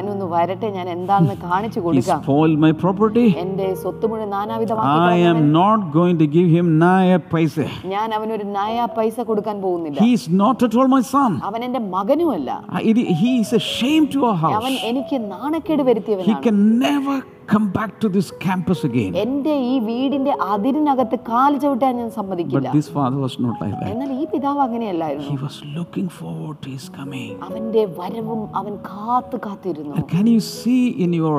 ഒന്ന് 0.06 0.26
വരട്ടെ 0.32 0.68
ഞാൻ 0.76 0.86
എന്താണെന്ന് 0.88 1.36
കാണിച്ചു 1.46 1.80
കൊടുക്കാം 1.80 2.20
സ്പോയിൽ 2.22 2.54
my 2.64 2.72
property. 2.82 3.26
എന്റെ 3.44 3.66
സ്വത്ത് 3.82 4.06
മുഴുവൻ 4.10 4.30
നാനാവിധമാക്കി 4.36 4.94
I 5.10 5.26
am 5.32 5.40
not 5.52 5.80
going 5.98 6.16
to 6.22 6.28
give 6.28 6.48
him 6.56 6.68
naya 6.84 7.18
പൈസ 7.34 7.66
ഞാൻ 7.94 8.08
അവനൊരു 8.18 8.46
നായ 8.56 8.86
പൈസ 8.98 9.20
കൊടുക്കാൻ 9.30 9.58
പോകുന്നില്ല 9.66 10.00
He 10.04 10.10
is 10.12 10.26
not 10.42 10.64
at 10.68 10.76
all 10.78 10.90
my 10.96 11.02
son. 11.12 11.32
അവൻ 11.50 11.62
എന്റെ 11.68 11.82
മകനുമല്ല 11.96 12.50
he 12.76 12.94
is 12.94 13.20
He 13.22 13.32
is 13.40 13.52
a 13.52 13.64
shame 13.72 14.06
to 14.08 14.18
our 14.26 14.35
അവൻ 14.58 14.74
എനിക്ക് 14.90 15.16
നാണക്കേട് 15.32 15.82
He 16.30 16.34
can 16.46 16.58
never 16.78 17.16
come 17.52 17.66
back 17.76 17.92
to 18.02 18.08
this 18.08 18.28
campus 18.44 18.80
again. 18.88 19.12
എന്റെ 19.24 19.54
ഈ 19.72 19.74
വീടിന്റെ 19.88 20.32
അതിരിനകത്ത് 20.52 21.18
കാൽ 21.30 21.52
ചവിട്ടാൻ 21.64 21.92
ഞാൻ 22.00 22.10
സമ്മതിക്കില്ല 22.18 22.68
But 22.68 22.78
this 22.78 22.88
father 22.96 23.18
was 23.26 23.36
not 23.46 23.54
like 23.62 23.74
that. 23.80 23.88
എന്നാൽ 23.92 24.10
ഈ 24.22 24.26
പിതാവ് 24.32 24.60
അങ്ങനെയല്ലായിരുന്നു 24.66 25.32
He 25.34 25.38
was 25.46 25.56
looking 25.78 26.08
forward 26.20 26.56
to 26.64 26.70
his 26.76 26.86
coming. 26.98 27.30
അവന്റെ 27.48 27.84
വരവും 28.00 28.42
അവൻ 28.60 28.74
കാത്തു 28.90 29.38
കാത്തിരുന്നു 29.46 30.04
can 30.14 30.26
you 30.34 30.42
see 30.56 30.82
in 31.06 31.12
your 31.22 31.38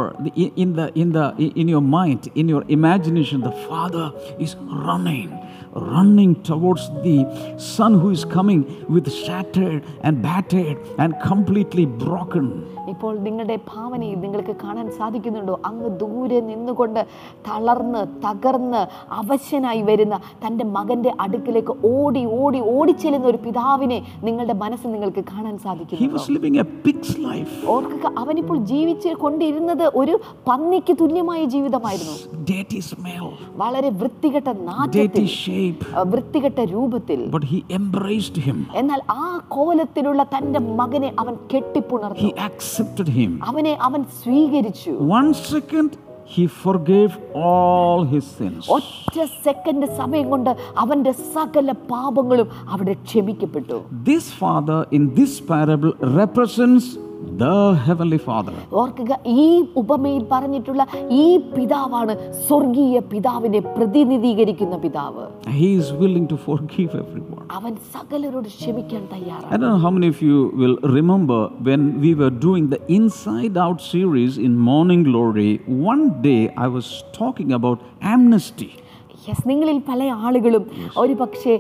in 0.63 0.72
the 0.80 0.88
in 1.04 1.12
the 1.18 1.25
in 1.62 1.68
your 1.68 1.86
mind, 1.98 2.22
in 2.42 2.48
your 2.54 2.63
imagination, 2.77 3.38
the 3.42 3.58
father 3.70 4.06
is 4.46 4.54
running, 4.88 5.30
running 5.74 6.36
towards 6.36 6.90
the 7.04 7.26
son 7.58 7.94
who 8.00 8.10
is 8.12 8.26
coming 8.26 8.62
with 8.90 9.12
shattered 9.12 9.84
and 10.04 10.22
battered 10.22 10.78
and 10.98 11.14
completely 11.30 11.86
broken. 11.86 12.64
ഇപ്പോൾ 12.90 13.20
നിങ്ങളുടെ 13.20 13.56
ഭാവനയിൽ 13.56 14.16
നിങ്ങൾക്ക് 14.20 14.56
കാണാൻ 14.64 14.92
സാധിക്കുന്നുണ്ടോ? 14.92 15.60
അങ്ങ് 15.66 15.90
ദൂരെ 16.00 16.40
നിന്നുകൊണ്ട് 16.42 17.08
തളർന്ന് 17.48 18.02
തകർന്ന് 18.26 18.82
അവശനായി 19.12 19.82
വരുന്ന 19.82 20.20
തന്റെ 20.46 20.66
മകന്റെ 20.66 21.14
അടുക്കിലേക്ക് 21.20 21.74
ഓടി 21.86 22.26
ഓടി 22.26 22.60
ഓടിച്ചെല്ലുന്ന 22.60 23.28
ഒരു 23.28 23.38
പിതാവിനെ 23.38 24.08
നിങ്ങളുടെ 24.24 24.54
മനസ്സ് 24.54 24.88
നിങ്ങൾക്ക് 24.88 25.24
കാണാൻ 25.24 25.58
സാധിക്കുന്നു 25.58 26.06
ഓർക്കുക 27.68 28.12
അവനിപ്പോൾ 28.18 28.58
ജീവിച്ച് 28.58 29.10
കൊണ്ടിരുന്നത് 29.10 29.92
ഒരു 29.96 30.20
പന്നിക്ക് 30.48 30.94
തുല്യമായ 31.02 31.46
ജീവിതമായിരുന്നു. 31.46 32.16
വളരെ 33.56 33.90
വൃത്തികെട്ട 33.90 34.48
നാറ്റത്തിൽ. 34.48 35.02
വൃത്തികെട്ട 36.12 36.60
രൂപത്തിൽ 36.74 37.20
but 37.36 37.46
he 37.52 37.60
embraced 37.80 38.38
him. 38.48 38.58
എന്നാൽ 38.82 39.00
ആ 39.20 39.28
കോലത്തിലുള്ള 39.56 40.24
തന്റെ 40.34 40.60
മകനെ 40.82 41.12
അവൻ 41.24 41.36
കെട്ടിപ്പുണർന്നു 41.54 42.26
He 42.26 42.34
accepted 42.50 43.10
him. 43.20 43.32
അവനെ 43.52 43.74
അവൻ 43.88 44.04
സ്വീകരിച്ചു 44.22 44.94
One 45.20 45.32
second, 45.52 45.90
he 46.34 46.44
forgave 46.64 47.14
all 47.46 48.02
his 48.14 48.26
sins. 48.38 48.64
ഒറ്റ 48.78 49.18
സെക്കൻഡ് 49.46 49.88
സമയം 50.00 50.28
കൊണ്ട് 50.30 50.52
അവന്റെ 50.84 51.14
സകല 51.36 51.68
പാപങ്ങളും 51.92 52.48
അവിടെ 52.74 52.96
ക്ഷമിക്കപ്പെട്ടു 53.06 53.78
This 54.12 54.26
father 54.42 54.80
in 54.92 55.04
this 55.20 55.36
parable 55.54 55.94
represents. 56.20 56.88
ഓർക്കുക 58.83 59.12
ഈ 59.37 59.47
ഉപമയിൽ 59.83 60.23
പറഞ്ഞിട്ടുള്ള 60.33 60.83
ഈ 61.19 61.27
പിതാവാണ് 61.55 62.15
സ്വർഗീയ 62.47 62.99
പിതാവിനെ 63.12 63.61
പ്രതിനിധീകരിക്കുന്ന 63.77 64.77
പിതാവ് 64.79 65.25
He 65.55 65.71
is 65.81 65.89
willing 66.03 66.27
to 66.29 66.37
forgive 66.47 66.93
everyone. 67.03 67.45
അവൻ 67.59 67.73
സകലരോട് 67.95 68.49
ക്ഷമിക്കാൻ 68.55 69.03
തയ്യാറാണ് 69.15 69.51
I 69.51 69.59
don't 69.59 69.71
know 69.73 69.83
how 69.87 69.93
many 69.97 70.09
of 70.15 70.21
you 70.23 70.39
will 70.55 70.77
remember 70.99 71.41
when 71.69 71.83
we 72.05 72.12
were 72.15 72.33
doing 72.47 72.67
the 72.75 72.81
Inside 72.99 73.57
Out 73.59 73.81
series 73.95 74.33
in 74.47 74.53
Morning 74.71 75.03
Glory. 75.03 75.51
One 75.93 76.05
day 76.23 76.43
I 76.59 76.69
was 76.69 76.89
talking 77.21 77.53
about 77.53 77.79
amnesty. 78.12 78.71
Yes 79.26 79.46
നിങ്ങളിൽ 79.50 79.78
പല 79.90 80.10
ആളുകളും 80.26 80.64
ഒരു 81.04 81.14
പക്ഷേ 81.14 81.54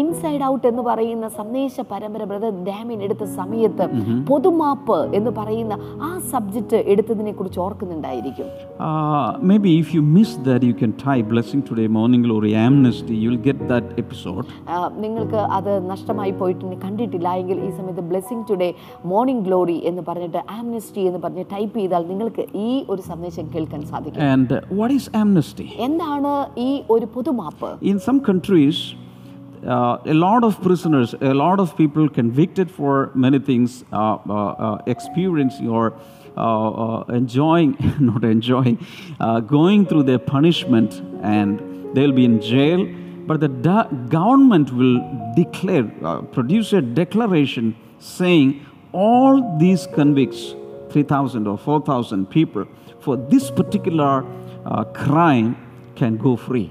inside 0.00 0.44
out 0.44 0.66
എന്ന് 0.66 0.82
പറയുന്ന 0.82 1.28
സന്ദേശ 1.38 1.86
പരമ്പര 1.92 2.24
ബ്രദർ 2.24 2.52
ഡാമിൻ 2.68 3.00
എടുത്ത 3.02 3.24
സമയത്ത് 3.36 3.86
പൊതുമാപ്പ് 4.30 4.98
എന്ന് 5.14 5.32
പറയുന്ന 5.38 5.76
ആ 6.02 6.12
സബ്ജക്റ്റ് 6.32 6.80
എടുത്തതിനെ 6.94 7.34
കുറിച്ച് 7.34 7.60
ഓർക്കുന്നുണ്ടായിരിക്കും 7.60 8.50
may 9.42 9.54
maybe 9.54 9.72
if 9.80 9.88
you 9.94 10.02
miss 10.14 10.38
that, 10.44 10.62
you 10.62 10.74
can 10.74 10.92
type 11.00 11.26
Blessing 11.26 11.60
Today 11.62 11.86
Morning 11.90 12.22
Glory 12.22 12.52
Amnesty. 12.58 13.14
You'll 13.16 13.42
get 13.42 13.58
that 13.68 13.84
episode. 13.96 14.22
Episode 14.24 14.48
നിങ്ങൾക്ക് 15.04 15.40
അത് 15.56 15.72
നഷ്ടമായി 15.90 16.32
പോയിട്ട് 16.32 16.76
കണ്ടിട്ടില്ല 16.84 17.28
എങ്കിൽ 17.34 17.58
ഈ 17.66 17.70
സമയത്ത് 17.78 18.04
ബ്ലെസ്സിംഗ് 18.10 18.44
ടുഡേ 18.50 18.68
മോർണിംഗ് 19.04 19.44
ഗ്ലോറി 19.46 19.76
എന്ന് 19.84 20.02
പറഞ്ഞിട്ട് 20.08 20.40
ആംനസ്റ്റി 20.58 21.02
എന്ന് 21.08 21.20
പറഞ്ഞ് 21.24 21.44
ടൈപ്പ് 21.52 21.76
ചെയ്താൽ 21.78 22.04
നിങ്ങൾക്ക് 22.12 22.44
ഈ 22.64 22.70
ഒരു 22.88 23.02
സന്ദേശം 23.10 23.46
കേൾക്കാൻ 23.54 23.82
സാധിക്കും 23.92 24.22
And 24.26 24.50
what 24.80 24.90
is 24.90 25.06
amnesty? 25.22 25.66
എന്താണ് 25.86 26.32
ഈ 26.60 26.70
ഒരു 26.93 27.07
പൊതുമാപ്പ് 27.15 27.69
In 27.91 27.99
some 28.07 28.19
countries, 28.29 28.77
uh, 29.73 29.97
a 30.13 30.13
lot 30.25 30.43
of 30.47 30.61
prisoners, 30.61 31.13
a 31.31 31.33
lot 31.33 31.59
of 31.63 31.75
people 31.79 32.05
convicted 32.19 32.69
for 32.71 32.93
many 33.25 33.39
things, 33.49 33.83
uh, 33.91 33.97
uh, 33.97 34.33
uh, 34.67 34.77
experiencing 34.95 35.67
or 35.79 35.85
uh, 36.37 36.69
uh, 36.85 37.03
enjoying, 37.21 37.71
not 37.99 38.23
enjoying, 38.23 38.77
uh, 39.19 39.39
going 39.41 39.85
through 39.85 40.03
their 40.03 40.19
punishment 40.19 41.01
and 41.21 41.51
they'll 41.93 42.17
be 42.21 42.25
in 42.31 42.39
jail. 42.41 42.87
But 43.27 43.41
the 43.41 43.49
da- 43.67 43.89
government 44.17 44.71
will 44.73 44.97
declare, 45.35 45.91
uh, 46.03 46.21
produce 46.37 46.73
a 46.73 46.81
declaration 46.81 47.65
saying 47.99 48.65
all 48.91 49.57
these 49.59 49.85
convicts, 49.87 50.55
3,000 50.91 51.47
or 51.47 51.57
4,000 51.57 52.29
people, 52.29 52.65
for 52.99 53.17
this 53.17 53.51
particular 53.51 54.25
uh, 54.65 54.83
crime 54.85 55.55
can 55.94 56.16
go 56.16 56.36
free. 56.36 56.70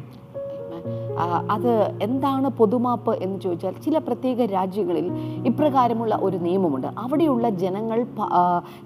അത് 1.52 1.98
എന്താണ് 2.02 2.48
പൊതുമാപ്പ് 2.50 3.12
എന്ന് 3.24 3.40
ചോദിച്ചാൽ 3.40 3.74
ചില 3.86 3.98
പ്രത്യേക 3.98 4.46
രാജ്യങ്ങളിൽ 4.46 5.08
ഇപ്രകാരമുള്ള 5.46 6.20
ഒരു 6.22 6.38
നിയമമുണ്ട്. 6.38 6.88
അവിടെയുള്ള 6.98 7.50
ജനങ്ങൾ 7.50 8.06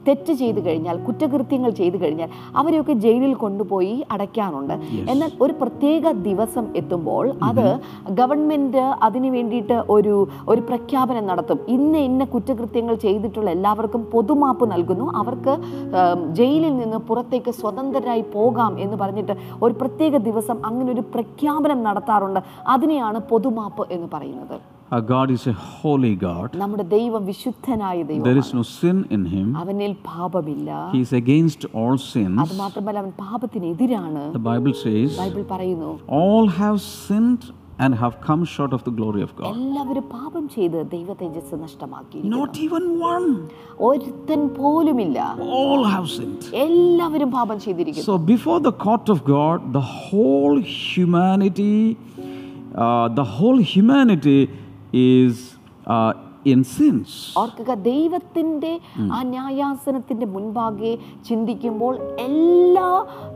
തെറ്റ് 0.07 0.33
ചെയ്തു 0.33 0.59
കഴിഞ്ഞാൽ 0.59 0.97
കുറ്റകൃത്യങ്ങൾ 1.07 1.69
ചെയ്തു 1.69 1.97
കഴിഞ്ഞാൽ 1.97 2.29
അവരെയൊക്കെ 2.55 2.93
ജയിലിൽ 2.93 3.33
കൊണ്ടുപോയി 3.33 4.05
അടയ്ക്കാറുണ്ട്. 4.11 4.73
എന്നാൽ 5.11 5.31
ഒരു 5.41 5.53
പ്രത്യേക 5.61 6.11
ദിവസം 6.11 6.65
എത്തുമ്പോൾ 6.75 7.33
അത് 7.43 7.79
ഗവൺമെന്റ് 8.11 8.77
അതിന് 8.77 9.27
വേണ്ടിയിട്ട് 9.27 9.83
ഒരു 9.89 10.15
ഒരു 10.47 10.61
പ്രഖ്യാപനം 10.61 11.27
നടത്തും. 11.27 11.59
ഇന്ന 11.67 11.97
ഇന്ന 11.97 12.23
കുറ്റകൃത്യങ്ങൾ 12.23 12.95
ചെയ്തിട്ടുള്ള 12.95 13.49
എല്ലാവർക്കും 13.49 14.03
പൊതുമാപ്പ് 14.13 14.71
നൽകുന്നു. 14.71 15.11
അവർക്ക് 15.15 15.55
ജയിലിൽ 16.39 16.77
നിന്ന് 16.77 16.97
പുറത്തേക്ക് 16.97 17.51
സ്വതന്ത്രരായി 17.51 18.21
പോകാം 18.33 18.79
എന്ന് 18.79 18.97
പറഞ്ഞിട്ട് 18.97 19.35
ഒരു 19.63 19.73
പ്രത്യേക 19.73 20.17
ദിവസം 20.17 20.65
അങ്ങനെ 20.65 20.91
ഒരു 20.91 21.03
പ്രഖ്യാപനം 21.13 21.83
നടത്താറുണ്ട് 22.19 22.41
അതിനെയാണ് 22.73 23.21
പൊതുമാപ്പ് 23.31 23.85
എന്ന് 23.97 24.09
പറയുന്നത് 24.17 24.57
Our 24.89 25.01
God 25.07 25.29
is 25.35 25.41
a 25.47 25.55
holy 25.77 26.11
God. 26.19 26.45
നമ്മുടെ 26.59 26.83
ദൈവം 26.93 27.21
വിശുദ്ധനായ 27.29 27.97
ദൈവം 28.09 28.21
There 28.27 28.39
is 28.41 28.49
no 28.53 28.63
sin 28.69 28.97
in 29.15 29.23
him. 29.33 29.47
അവനിൽ 29.61 29.93
പാപമില്ല 30.07 30.69
He 30.93 31.01
is 31.05 31.11
against 31.19 31.61
all 31.79 31.95
അത് 31.95 32.05
sins. 32.05 32.53
മാത്രമല്ല 32.61 32.97
അവൻ 33.03 33.11
പാപത്തിനെതിരാണ് 33.23 34.21
The 34.37 34.43
Bible 34.47 34.75
says, 34.83 35.09
ബൈബിൾ 35.19 35.43
പറയുന്നു 35.51 35.89
all 36.19 36.47
have 36.59 36.77
sinned 37.01 37.43
and 37.79 37.93
have 37.95 38.15
come 38.19 38.43
short 38.45 38.71
of 38.73 38.81
the 38.83 38.91
glory 38.91 39.21
of 39.21 39.31
God. 39.35 39.49
എല്ലാവരും 39.55 40.05
പാപം 40.13 40.43
ചെയ്ത് 40.55 40.77
ദൈവ 40.93 41.09
തേജസ് 41.19 41.57
നഷ്ടമാക്കി 41.63 42.19
Not 42.35 42.53
even 42.65 42.83
one. 43.07 43.27
ഒരുത്തൻ 43.87 44.41
പോലുമില്ല 44.57 45.17
All 45.57 45.83
have 45.93 46.07
sinned. 46.15 46.43
എല്ലാവരും 46.65 47.31
പാപം 47.31 47.57
ചെയ്തിരിക്കുന്നു 47.65 48.07
So 48.11 48.17
before 48.33 48.59
the 48.61 48.75
court 48.85 49.07
of 49.09 49.19
God, 49.35 49.59
the 49.73 49.85
whole 49.99 50.57
humanity, 50.85 51.75
uh, 52.75 53.07
the 53.19 53.27
whole 53.35 53.59
humanity 53.73 54.39
is 55.11 55.35
uh, 55.87 56.11
in 56.45 56.59
sins. 56.75 57.09
ഓർക്കുക 57.41 57.71
ദൈവത്തിന്റെ 57.87 58.73
ആ 59.15 59.19
ന്യായാസനത്തിന്റെ 59.31 60.27
മുൻപാകെ 60.35 60.91
ചിന്തിക്കുമ്പോൾ 61.29 61.93
എല്ലാ 62.27 62.89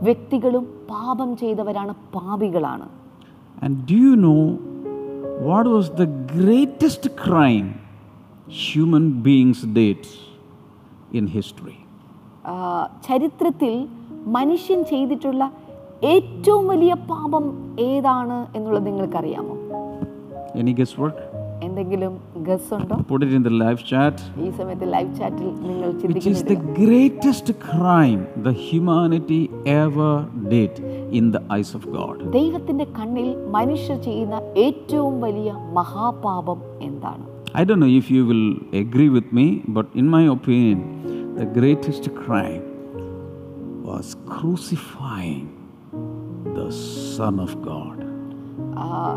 വ്യക്തികളും 0.08 0.66
പാപം 0.92 1.30
ചെയ്തവരാണ് 1.38 1.94
പാപികളാണ് 2.16 2.88
And 3.62 3.86
do 3.86 3.96
you 3.96 4.16
know 4.16 4.44
what 5.40 5.66
was 5.68 5.90
the 5.92 6.06
greatest 6.06 7.16
crime 7.16 7.70
human 8.48 9.22
beings 9.22 9.62
did 9.80 10.08
in 11.14 11.28
history? 11.28 11.78
ചരിത്രത്തിൽ 13.08 13.74
മനുഷ്യൻ 14.28 14.80
ചെയ്തിട്ടുള്ള 14.84 15.44
ഏറ്റവും 16.04 16.68
വലിയ 16.68 16.94
പാപം 17.12 17.46
ഏതാണ് 17.90 18.38
എന്നുള്ളത് 18.56 18.88
നിങ്ങൾക്കറിയാമോ 18.88 19.56
Any 20.62 20.74
guesswork? 20.80 21.18
എന്തെങ്കിലും 21.67 22.13
ഗസ് 22.49 22.71
ഉണ്ടോ 22.77 22.97
Put 23.13 23.23
it 23.27 23.33
in 23.39 23.43
the 23.49 23.55
live 23.63 23.81
chat. 23.91 24.17
ഈ 24.45 24.49
സമയത്ത് 24.59 24.87
ലൈവ് 24.95 25.11
ചാറ്റിൽ 25.21 25.47
നിങ്ങൾ 25.69 25.89
Which 25.89 26.27
is 26.33 26.41
the 26.43 26.57
ചിന്തിക്കുന്നില്ല 26.57 26.77
greatest 26.83 27.49
crime 27.69 28.21
the 28.49 28.55
humanity 28.67 29.41
ever 29.83 30.13
did 30.55 30.75
in 31.21 31.27
the 31.37 31.43
eyes 31.57 31.73
of 31.79 31.85
God? 31.99 32.17
ദൈവത്തിന്റെ 32.39 32.87
കണ്ണിൽ 32.99 33.29
മനുഷ്യർ 33.57 33.99
ചെയ്യുന്ന 34.09 34.37
ഏറ്റവും 34.67 35.17
വലിയ 35.27 35.49
മഹാപാപം 35.81 36.61
എന്താണ് 36.91 37.25
I 37.55 37.65
don't 37.65 37.81
know 37.83 37.93
if 38.01 38.07
you 38.11 38.23
will 38.27 38.47
agree 38.81 39.11
with 39.11 39.29
me, 39.33 39.45
but 39.77 39.87
in 40.01 40.07
my 40.09 40.25
opinion, 40.29 40.81
the 41.35 41.47
greatest 41.59 42.05
crime 42.15 42.65
was 43.85 44.07
crucifying 44.33 45.47
the 46.59 46.69
Son 47.17 47.39
of 47.41 47.53
God. 47.63 47.99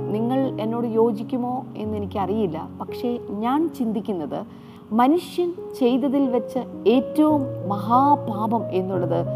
നിങ്ങൾ 0.00 0.60
എന്നോട് 0.60 0.86
യോജിക്കുമോ 0.86 1.66
എന്ന് 1.76 1.96
എനിക്കറിയില്ല. 1.96 2.68
പക്ഷേ 2.80 3.18
ഞാൻ 3.30 3.74
ചിന്തിക്കുന്നത് 3.78 4.46
മനുഷ്യൻ 4.92 5.54
ചെയ്തതിൽ 5.78 6.28
വെച്ച് 6.28 6.88
ഏറ്റവും 6.88 7.68
മഹാപാപം 7.68 8.62
എന്നുള്ളത് 8.70 9.26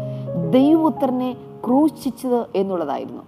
ദൈവപുത്രനെ 0.53 1.37
ക്രൂശിച്ചത് 1.65 2.45
എന്നുള്ളതായിരുന്നു. 2.55 3.23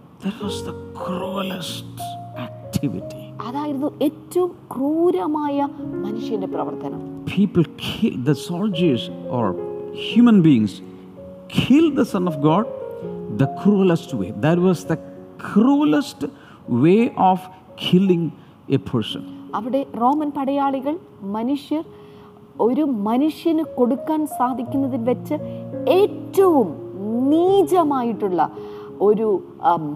അതായിരുന്നു 3.47 3.91
ഏറ്റവും 4.01 4.51
ക്രൂരമായ 4.75 5.67
മനുഷ്യന്റെ 5.77 6.47
പ്രവർത്തനം. 6.47 7.25
People 7.25 7.63
kill 7.77 8.15
the 8.25 8.35
soldiers 8.35 9.09
or 9.31 9.55
human 10.11 10.41
beings 10.41 10.81
kill 11.47 11.91
the 11.95 12.05
Son 12.05 12.27
of 12.27 12.35
God 12.41 12.65
the 13.37 13.47
cruelest 13.63 14.13
way. 14.13 14.33
That 14.45 14.59
was 14.59 14.79
the 14.91 14.97
cruelest 15.37 16.25
way 16.67 16.99
of 17.29 17.39
killing 17.77 18.23
a 18.69 18.79
person. 18.91 19.23
അവിടെ 19.55 19.81
റോമൻ 20.01 20.29
പടയാളികൾ 20.31 20.93
മനുഷ്യർ 21.35 21.83
ഒരു 22.61 22.83
മനുഷ്യന് 23.07 23.63
കൊടുക്കാൻ 23.77 24.21
സാധിക്കുന്നതിൽ 24.37 25.01
വെച്ച് 25.09 25.35
ഏറ്റവും 25.97 26.67
നീചമായിട്ടുള്ള 27.31 28.41
ഒരു 29.07 29.27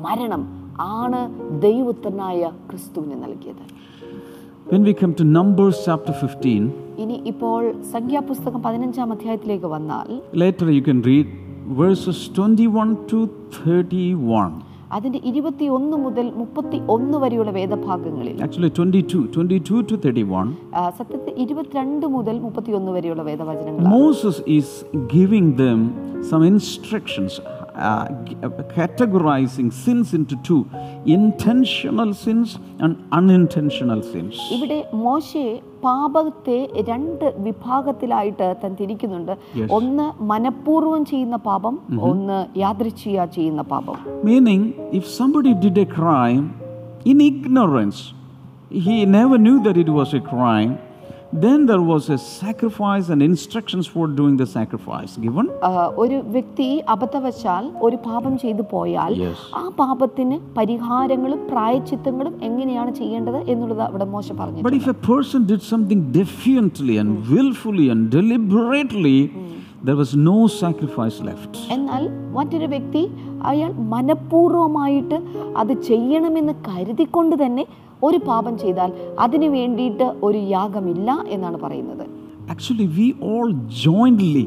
മരണം 0.05 0.43
ആണ് 0.97 1.21
ദൈവത്തനായ 1.67 2.41
ക്രിസ്തുവിന് 2.69 3.17
നൽകിയത് 3.25 3.63
When 4.69 4.83
we 4.83 4.93
come 4.95 5.11
to 5.15 5.25
Numbers 5.37 5.75
chapter 5.87 6.13
15, 6.19 6.53
ഇനി 7.03 7.15
ഇപ്പോൾ 7.31 7.59
സംഖ്യാപുസ്തകം 7.91 8.61
പതിനഞ്ചാം 8.65 9.09
അധ്യായത്തിലേക്ക് 9.15 9.69
വന്നാൽ 9.75 10.07
later 10.43 10.67
you 10.75 10.83
can 10.83 11.01
read 11.09 11.27
verses 11.75 12.17
21 12.29 12.95
to 13.11 13.19
31. 13.57 14.74
അതിന്റെ 14.91 15.19
ഇരുപത്തി 15.23 15.65
ഒന്ന് 15.67 15.97
മുതൽ 15.97 16.31
മുപ്പത്തി 16.33 16.81
ഒന്ന് 16.87 17.17
വരെയുള്ള 17.17 17.51
വേദഭാഗങ്ങളിൽ 17.51 18.35
Actually, 18.41 18.69
22, 18.71 19.21
22 19.29 19.59
ടു 19.89 19.95
31. 19.97 20.53
ആ, 20.73 20.89
സത്യത്തിൽ 20.89 21.33
ഇരുപത്തിരണ്ട് 21.37 22.07
മുതൽ 22.07 22.39
മുപ്പത്തി 22.39 22.71
ഒന്ന് 22.71 22.91
വരെയുള്ള 22.91 23.23
വേദവചനങ്ങൾ 23.23 23.89
Moses 23.95 24.43
is 24.57 24.75
giving 25.15 25.49
them 25.57 25.79
some 26.29 26.43
instructions, 26.45 27.33
uh, 27.83 28.05
g- 28.25 28.37
uh, 28.43 28.49
categorizing 28.75 29.69
sins 29.75 30.13
into 30.13 30.35
two 30.43 30.61
intentional 31.17 32.13
sins 32.15 32.49
and 32.79 32.91
unintentional 33.11 34.01
sins. 34.03 34.35
ഇവിടെ 34.51 34.79
മോശെ 35.03 35.45
പാപത്തെ 35.85 36.57
രണ്ട് 36.89 37.25
വിഭാഗത്തിലായിട്ട് 37.37 38.47
തൻ 38.63 38.71
തിരിക്കുന്നുണ്ട്. 38.81 39.33
ഒന്ന് 39.71 40.23
മനഃപൂർവം 40.23 41.05
ചെയ്യുന്ന 41.05 41.35
പാപം 41.35 41.79
ഒന്ന് 42.01 42.39
യാദൃച്ഛിയ 42.59 43.27
ചെയ്യുന്ന 43.35 43.61
പാപം. 43.61 43.97
Meaning 44.25 44.67
if 44.93 45.09
somebody 45.17 45.53
did 45.63 45.79
a 45.79 45.87
crime 45.99 46.43
in 47.05 47.21
ignorance 47.23 48.03
he 48.73 49.05
never 49.05 49.37
knew 49.37 49.57
that 49.57 49.79
it 49.79 49.95
was 49.99 50.15
a 50.15 50.23
crime 50.33 50.69
then 51.43 51.65
there 51.65 51.81
was 51.81 52.09
a 52.09 52.17
sacrifice 52.17 53.09
and 53.09 53.21
instructions 53.21 53.87
for 53.87 54.07
doing 54.19 54.35
the 54.37 54.47
sacrifice 54.47 55.13
given. 55.17 55.45
ഒരു 56.03 56.17
വ്യക്തി 56.35 56.67
അബദ്ധവശാൽ 56.93 57.63
ഒരു 57.85 57.97
പാപം 58.07 58.33
ചെയ്തു 58.43 58.63
പോയാൽ. 58.73 59.13
ആ 59.61 59.63
പാപത്തിന് 59.79 60.37
പരിഹാരങ്ങളും 60.57 61.41
പ്രായച്ചിത്തങ്ങളും 61.51 62.35
എങ്ങനെയാണ് 62.49 62.93
ചെയ്യേണ്ടത് 62.99 63.39
എന്നുള്ളത് 63.53 63.83
അവിടെ 63.89 64.07
മോശ 64.15 64.27
പറഞ്ഞു 64.41 64.63
But 64.69 64.77
if 64.81 64.87
a 64.87 64.99
person 65.11 65.41
did 65.53 65.63
something 65.73 66.01
defiantly 66.19 66.97
and 67.03 67.11
willfully 67.33 67.87
and 67.95 68.03
deliberately, 68.17 69.17
there 69.87 69.97
was 70.03 70.11
no 70.31 70.37
sacrifice 70.61 71.17
left. 71.29 71.53
എന്നാൽ 71.77 72.03
മറ്റൊരു 72.37 72.67
വ്യക്തി 72.75 73.03
അയാൾ 73.49 73.71
മനഃപൂർവമായിട്ട് 73.93 75.17
അത് 75.61 75.73
ചെയ്യണമെന്ന് 75.89 76.53
കരുതിക്കൊണ്ട് 76.67 77.35
തന്നെ 77.43 77.63
ഒരു 78.03 78.17
പാപം 78.17 78.57
ചെയ്താൽ 78.57 78.91
അതിനു 79.19 79.47
വേണ്ടിയിട്ട് 79.47 80.03
ഒരു 80.23 80.37
യാഗമില്ല 80.37 81.23
എന്നാണ് 81.27 81.57
പറയുന്നത്. 81.57 82.05
Actually 82.49 82.87
we 82.97 83.07
all 83.33 83.47
jointly 83.85 84.45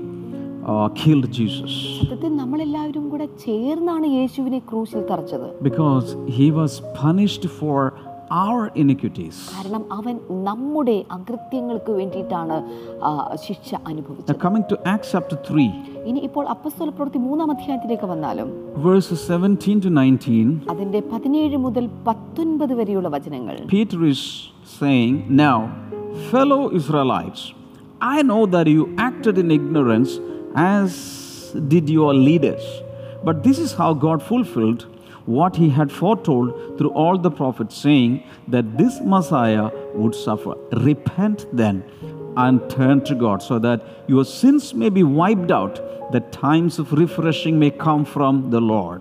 uh, 0.70 0.88
killed 1.00 1.26
Jesus. 1.38 1.72
സത്യത്തിൽ 2.00 2.36
നമ്മളെല്ലാവരും 2.36 3.08
കൂടെ 3.08 3.28
ചേർന്നാണ് 3.44 4.06
യേശുവിനെ 4.06 4.58
ക്രൂശിൽ 4.58 5.00
തറച്ചത്. 5.10 5.48
Because 5.62 6.16
he 6.38 6.48
was 6.58 6.82
punished 7.02 7.46
for 7.58 7.92
our 8.41 8.61
iniquities. 8.83 9.35
കാരണം 9.55 9.83
അവൻ 9.95 10.15
നമ്മുടെ 10.47 10.95
അകൃത്യങ്ങൾക്ക് 11.17 11.91
വേണ്ടിയിട്ടാണ് 11.99 12.57
ആ, 13.07 13.09
ശിക്ഷ 13.45 13.69
Now, 13.73 13.81
അനുഭവിച്ചത് 13.91 14.39
coming 14.45 14.65
to 14.71 14.77
Acts 14.93 15.09
chapter 15.13 15.37
3, 15.49 15.65
ഇനി 16.09 16.19
ഇപ്പോൾ 16.27 16.45
അപ്പസ്തോല 16.53 16.89
പ്രവൃത്തി 16.97 17.21
മൂന്നാം 17.27 17.51
അധ്യായത്തിലേക്ക് 17.55 18.09
വന്നാലും 18.13 18.49
verses 18.87 19.19
17 19.31 19.75
to 19.85 19.91
19, 19.95 20.71
അതിന്റെ 20.73 21.01
പതിനേഴ് 21.11 21.59
മുതൽ 21.65 21.87
പത്തൊൻപത് 22.07 22.73
വരെയുള്ള 22.81 23.09
വചനങ്ങൾ 23.17 23.57
Peter 23.75 23.99
is 24.13 24.23
saying, 24.79 25.13
Now, 25.43 25.57
fellow 26.31 26.61
Israelites, 26.79 27.43
I 28.13 28.21
know 28.29 28.41
that 28.55 28.67
you 28.75 28.83
acted 29.01 29.37
in 29.37 29.49
ignorance 29.51 30.13
as 30.73 30.89
did 31.73 31.87
your 31.89 32.13
leaders. 32.27 32.65
But 33.27 33.37
this 33.43 33.57
is 33.59 33.71
how 33.73 33.91
God 34.05 34.19
fulfilled 34.23 34.81
what 35.36 35.54
he 35.62 35.68
had 35.78 35.90
foretold 36.00 36.48
through 36.76 36.92
all 37.00 37.16
the 37.26 37.32
prophets, 37.40 37.74
saying 37.84 38.12
that 38.54 38.66
this 38.80 38.94
Messiah 39.14 39.66
would 40.00 40.14
suffer. 40.26 40.54
Repent 40.88 41.40
then 41.60 41.76
and 42.44 42.56
turn 42.76 42.96
to 43.08 43.14
God, 43.24 43.38
so 43.50 43.56
that 43.66 43.78
your 44.14 44.24
sins 44.40 44.66
may 44.82 44.90
be 44.98 45.04
wiped 45.20 45.52
out, 45.60 45.76
that 46.12 46.26
times 46.46 46.74
of 46.82 46.92
refreshing 47.02 47.56
may 47.64 47.70
come 47.86 48.04
from 48.14 48.34
the 48.54 48.62
Lord. 48.72 49.00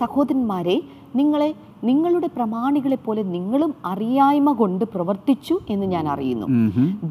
സഹോദരന്മാരെ 0.00 0.76
നിങ്ങളെ 1.18 1.50
നിങ്ങളുടെ 1.88 2.28
പ്രമാണികളെ 2.36 2.98
പോലെ 3.06 3.22
നിങ്ങളും 3.34 3.72
അറിയായ്മ 3.92 4.52
കൊണ്ട് 4.60 4.84
പ്രവർത്തിച്ചു 4.94 5.54
എന്ന് 5.72 5.86
ഞാൻ 5.94 6.04
അറിയുന്നു 6.14 6.46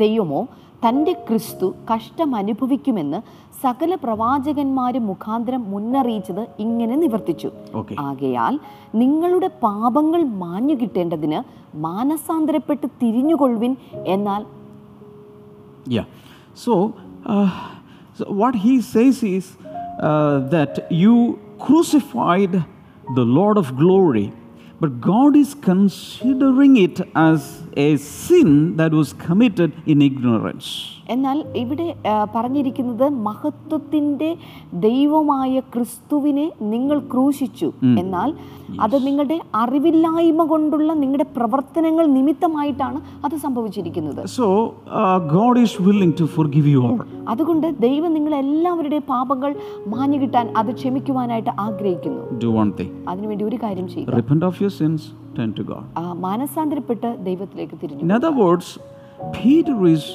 ദൈവമോ 0.04 0.42
തന്റെ 0.86 1.14
ക്രിസ്തു 1.28 1.68
കഷ്ടം 1.92 2.32
അനുഭവിക്കുമെന്ന് 2.40 3.20
സകല 3.64 3.96
പ്രവാചകന്മാരും 3.96 5.04
മുഖാന്തരം 5.08 5.62
മുന്നറിയിച്ചത് 5.72 6.42
ഇങ്ങനെ 6.60 6.96
നിവർത്തിച്ചു. 6.96 7.50
ആകയാൽ 8.00 8.54
നിങ്ങളുടെ 8.96 9.50
പാപങ്ങൾ 9.64 10.24
മാഞ്ഞു 10.38 10.76
കിട്ടേണ്ടതിന് 10.76 11.40
മാനസാന്തരപ്പെട്ട് 11.78 12.88
തിരിഞ്ഞുകൊള്ളുവിൻ 13.02 13.74
എന്നാൽ 14.08 14.42
so 16.58 16.74
what 18.38 18.58
he 18.58 18.74
says 18.94 19.26
is 19.26 19.52
that 20.50 20.82
you 20.98 21.16
crucified 21.66 22.60
the 23.16 23.24
Lord 23.38 23.60
of 23.60 23.74
glory 23.74 24.26
but 24.82 24.96
God 25.08 25.38
is 25.38 25.58
considering 25.70 26.80
it 26.80 27.06
as 27.18 27.50
a 27.80 27.90
sin 28.18 28.50
that 28.76 28.96
was 28.96 29.16
committed 29.30 29.74
in 29.88 30.02
ignorance 30.04 30.72
എന്നാൽ 31.10 31.38
ഇവിടെ 31.64 31.88
പറഞ്ഞിരിക്കുന്നത് 32.36 33.10
മഹത്വത്തിന്റെ 33.10 34.30
ദൈവമായ 34.88 35.60
ക്രിസ്തുവിനെ 35.74 36.48
നിങ്ങൾ 36.62 37.00
ക്രൂശിച്ചു. 37.14 37.72
എന്നാൽ 38.04 38.34
അത് 38.86 38.96
നിങ്ങളുടെ 39.08 39.40
അറിവില്ലായ്മ 39.56 40.46
കൊണ്ടുള്ള 40.54 40.94
നിങ്ങളുടെ 40.94 41.28
പ്രവർത്തനങ്ങൾ 41.38 42.06
നിമിത്തമായിട്ടാണ് 42.18 43.02
അത് 43.26 43.36
സംഭവിച്ചിരിക്കുന്നത്. 43.46 44.24
So 44.38 44.48
God 45.36 45.60
is 45.60 45.82
willing 45.82 46.02
willing 46.04 46.14
to 46.20 46.26
forgive 46.36 46.68
you 46.74 46.80
all. 46.88 47.00
അതുകൊണ്ട് 47.32 47.68
ദൈവം 47.86 48.12
നിങ്ങൾ 48.14 48.34
എല്ലാവരുടെയും 48.36 49.06
പാപങ്ങൾ 49.12 49.52
മാഞ്ഞു 49.94 50.18
കിട്ടാൻ 50.24 50.46
അത് 50.60 50.72
ക്ഷമിക്കുവാനായിട്ട് 50.80 51.52
ആഗ്രഹിക്കുന്നു. 51.66 52.24
ഡു 52.44 52.50
വൺ 52.58 52.70
തിങ് 52.80 52.94
അതിനുവേണ്ടി 53.12 53.46
ഒരു 53.50 53.58
കാര്യം 53.66 53.88
ചെയ്യുക 53.94 54.16
repent 54.20 54.46
of 54.46 54.58
your 54.64 54.74
sins 54.80 55.06
turn 55.38 55.52
to 55.60 55.64
God 55.72 55.86
മാനസാന്തരപ്പെട്ട് 56.28 57.12
ദൈവത്തിലേക്ക് 57.30 57.76
തിരിഞ്ഞു. 57.84 58.02
In 58.08 58.14
other 58.20 58.34
words 58.44 58.74
Peter 59.38 59.78
is 59.94 60.06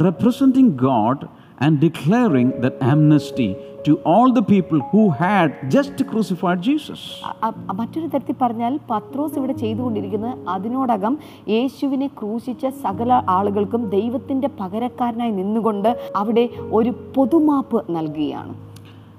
representing 0.00 0.76
God 0.78 1.28
and 1.58 1.80
declaring 1.80 2.60
that 2.60 2.74
amnesty 2.82 3.56
to 3.84 3.92
all 4.04 4.32
the 4.32 4.42
people 4.44 4.80
who 4.92 5.10
had 5.12 5.70
just 5.70 5.96
crucified 6.06 6.60
Jesus. 6.62 7.00
മറ്റൊരു 7.74 8.06
തരത്തിൽ 8.06 8.36
പറഞ്ഞാൽ 8.38 8.74
പത്രോസ് 8.88 9.36
ഇവിടെ 9.36 9.54
ചെയ്തുകൊണ്ടിരിക്കുന്നത് 9.54 10.48
അതിനോടകം 10.48 11.14
യേശുവിനെ 11.48 12.08
ക്രൂശിച്ച 12.18 12.66
സകല 12.82 13.22
ആളുകൾക്കും 13.28 13.84
ദൈവത്തിന്റെ 13.88 14.50
പകരക്കാരനായി 14.60 15.34
നിന്നുകൊണ്ട് 15.40 15.90
അവിടെ 16.16 16.46
ഒരു 16.72 16.92
പൊതുമാപ്പ് 17.16 17.80
നൽകുകയാണ് 17.96 18.54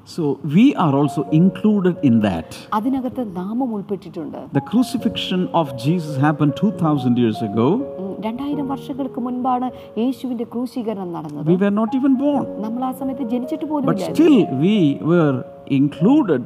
So 0.08 0.24
we 0.48 0.74
are 0.76 0.94
also 0.94 1.22
included 1.34 1.96
in 2.02 2.16
that. 2.22 2.50
അതിനകത്ത് 2.74 3.24
നാമം 3.38 3.70
ഉൾപ്പെട്ടിട്ടുണ്ട് 3.78 4.38
The 4.58 4.64
crucifixion 4.70 5.42
of 5.54 5.68
Jesus 5.86 6.14
happened 6.18 6.54
2000 6.62 7.18
years 7.24 7.40
ago. 7.42 7.68
ഉം, 8.02 8.14
രണ്ടായിരം 8.26 8.68
വർഷങ്ങൾക്ക് 8.74 9.22
മുൻപാണ് 9.26 9.68
യേശുവിന്റെ 9.98 10.46
ക്രൂശീകരണം 10.54 11.10
നടന്നത് 11.18 11.50
We 11.52 11.58
were 11.64 11.74
not 11.82 11.92
even 12.00 12.16
born. 12.24 12.46
നമ്മൾ 12.66 12.84
ആ 12.90 12.94
സമയത്ത് 13.02 13.26
ജനിച്ചിട്ട് 13.34 13.66
പോലും 13.66 13.88
But 13.90 13.98
ഇല്ലായിരുന്നു. 13.98 14.20
still, 14.20 14.38
we 14.66 14.78
were 15.12 15.36
included 15.80 16.44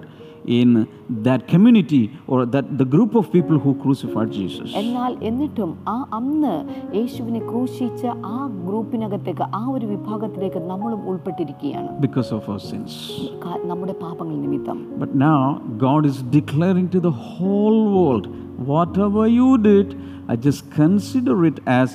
in 0.57 0.69
that 1.27 1.49
community 1.49 2.01
or 2.27 2.39
that 2.47 2.67
the 2.79 2.87
group 2.87 3.13
of 3.21 3.25
people 3.33 3.57
who 3.59 3.71
crucified 3.75 4.31
Jesus. 4.33 4.69
എന്നാൽ 4.83 5.13
എന്നിട്ടും 5.29 5.71
ആ 5.89 5.97
അന്ന് 6.13 6.55
യേശുവിനെ 6.97 7.41
ക്രൂശിച്ച 7.49 8.03
ആ 8.33 8.37
ഗ്രൂപ്പിനകത്തേക്ക് 8.69 9.45
ആ 9.61 9.63
ഒരു 9.75 9.87
വിഭാഗത്തിലേക്ക് 9.87 10.63
നമ്മളും 10.71 11.01
ഉൾപ്പെട്ടിരിക്കുകയാണ് 11.11 11.91
Because 12.01 12.31
of 12.39 12.45
our 12.53 12.63
sins. 12.71 12.93
കാ- 13.45 13.63
നമ്മുടെ 13.71 13.97
പാപങ്ങൾ 14.05 14.37
നിമിത്തം 14.45 14.79
But 15.05 15.15
now 15.29 15.41
God 15.87 16.05
is 16.13 16.19
declaring 16.39 16.89
to 16.89 17.01
the 17.09 17.15
whole 17.29 17.81
world 17.97 18.27
whatever 18.73 19.25
you 19.39 19.49
did, 19.71 19.89
I 20.33 20.37
just 20.47 20.63
consider 20.73 21.35
it 21.45 21.59
as 21.81 21.89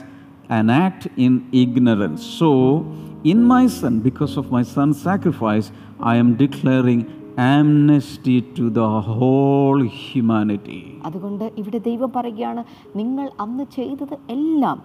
an 0.60 0.70
act 0.80 1.04
in 1.26 1.34
ignorance. 1.62 2.22
So, 2.40 2.50
in 3.24 3.40
my 3.46 3.64
son, 3.78 3.94
because 4.10 4.34
of 4.42 4.46
my 4.58 4.64
son's 4.76 5.00
sacrifice, 5.02 5.68
I 6.12 6.16
am 6.16 6.30
declaring 6.36 7.02
amnesty 7.37 8.41
to 8.55 8.71
the 8.71 8.89
whole 9.09 9.83
humanity. 10.03 10.81
അതുകൊണ്ട് 11.05 11.45
ഇവിടെ 11.57 11.79
ദൈവം 11.79 12.11
പറയുകയാണ് 12.11 12.63
നിങ്ങൾ 12.97 13.31
അന്ന് 13.41 13.65
ചെയ്തത് 13.77 14.15
എല്ലാം 14.31 14.79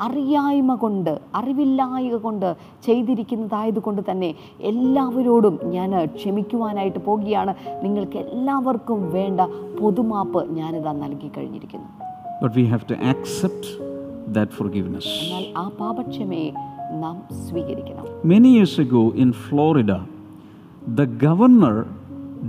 അറിയായ്മ 0.00 0.74
കൊണ്ട് 0.74 1.10
അറിവില്ലായ്മ 1.34 2.16
കൊണ്ട് 2.18 2.46
ചെയ്തിരിക്കുന്നതായതുകൊണ്ട് 2.84 4.02
തന്നെ 4.10 4.30
എല്ലാവരോടും 4.60 5.58
ഞാൻ 5.66 5.90
ക്ഷമിക്കുവാനായിട്ട് 6.16 6.98
പോകുകയാണ് 6.98 7.54
നിങ്ങൾക്ക് 7.82 8.18
എല്ലാവർക്കും 8.34 9.12
വേണ്ട 9.12 9.40
പൊതുമാപ്പ് 9.80 10.42
ഞാനിതാ 10.60 10.92
നൽകി 11.04 11.30
കഴിഞ്ഞിരിക്കുന്നു 11.38 11.90
But 12.42 12.54
we 12.54 12.64
have 12.66 12.84
to 12.86 12.96
accept 13.12 13.64
that 14.34 14.48
forgiveness. 14.52 15.06
എന്നാൽ 15.24 15.44
ആ 15.56 15.66
പാപക്ഷമയെ 15.80 16.48
നാം 17.02 17.16
സ്വീകരിക്കണം 17.46 18.06
Many 18.24 18.50
years 18.58 18.74
ago 18.78 19.02
in 19.16 19.32
Florida, 19.44 19.96
the 20.86 21.06
governor 21.06 21.86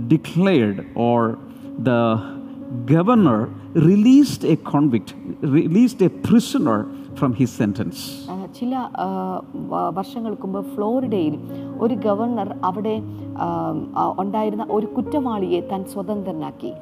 declared, 0.08 0.86
or 0.96 1.38
the 1.78 2.00
governor 2.86 3.48
released 3.74 4.44
a 4.44 4.56
convict, 4.56 5.14
released 5.42 6.02
a 6.02 6.10
prisoner 6.10 6.86
from 7.14 7.32
his 7.34 7.50
sentence. 7.50 7.98
ആ, 8.32 8.34
ചില 8.58 8.72
വർഷങ്ങൾക്ക് 9.98 10.46
മുമ്പ് 10.46 10.68
ഫ്ലോറിഡയിൽ 10.74 11.34
ഒരു 11.84 11.94
ഗവർണർ 12.06 12.48
അവിടെ 12.68 12.96
ഉണ്ടായിരുന്ന 14.24 14.66
ഒരു 14.78 14.88
കുറ്റവാളിയെ 14.98 15.62
താൻ 15.72 15.82
സ്വതന്ത്രനാക്കി 15.94 16.72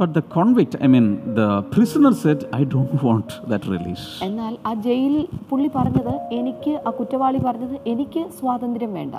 But 0.00 0.10
the 0.12 0.22
convict, 0.36 0.72
I 0.86 0.88
mean, 0.94 1.34
the 1.34 1.62
prisoner 1.74 2.12
said, 2.22 2.40
I 2.52 2.64
don't 2.64 2.94
want 3.06 3.28
that 3.52 3.62
release. 3.74 4.04
എന്നാൽ 4.26 4.54
ആ 4.70 4.72
ജയിൽ 4.86 5.14
പുള്ളി 5.50 5.68
പറഞ്ഞത് 5.76 6.12
എനിക്ക് 6.38 6.72
ആ 6.88 6.90
കുറ്റവാളി 6.98 7.40
പറഞ്ഞത് 7.46 7.76
എനിക്ക് 7.92 8.22
സ്വാതന്ത്ര്യം 8.38 8.92
വേണ്ട 8.98 9.16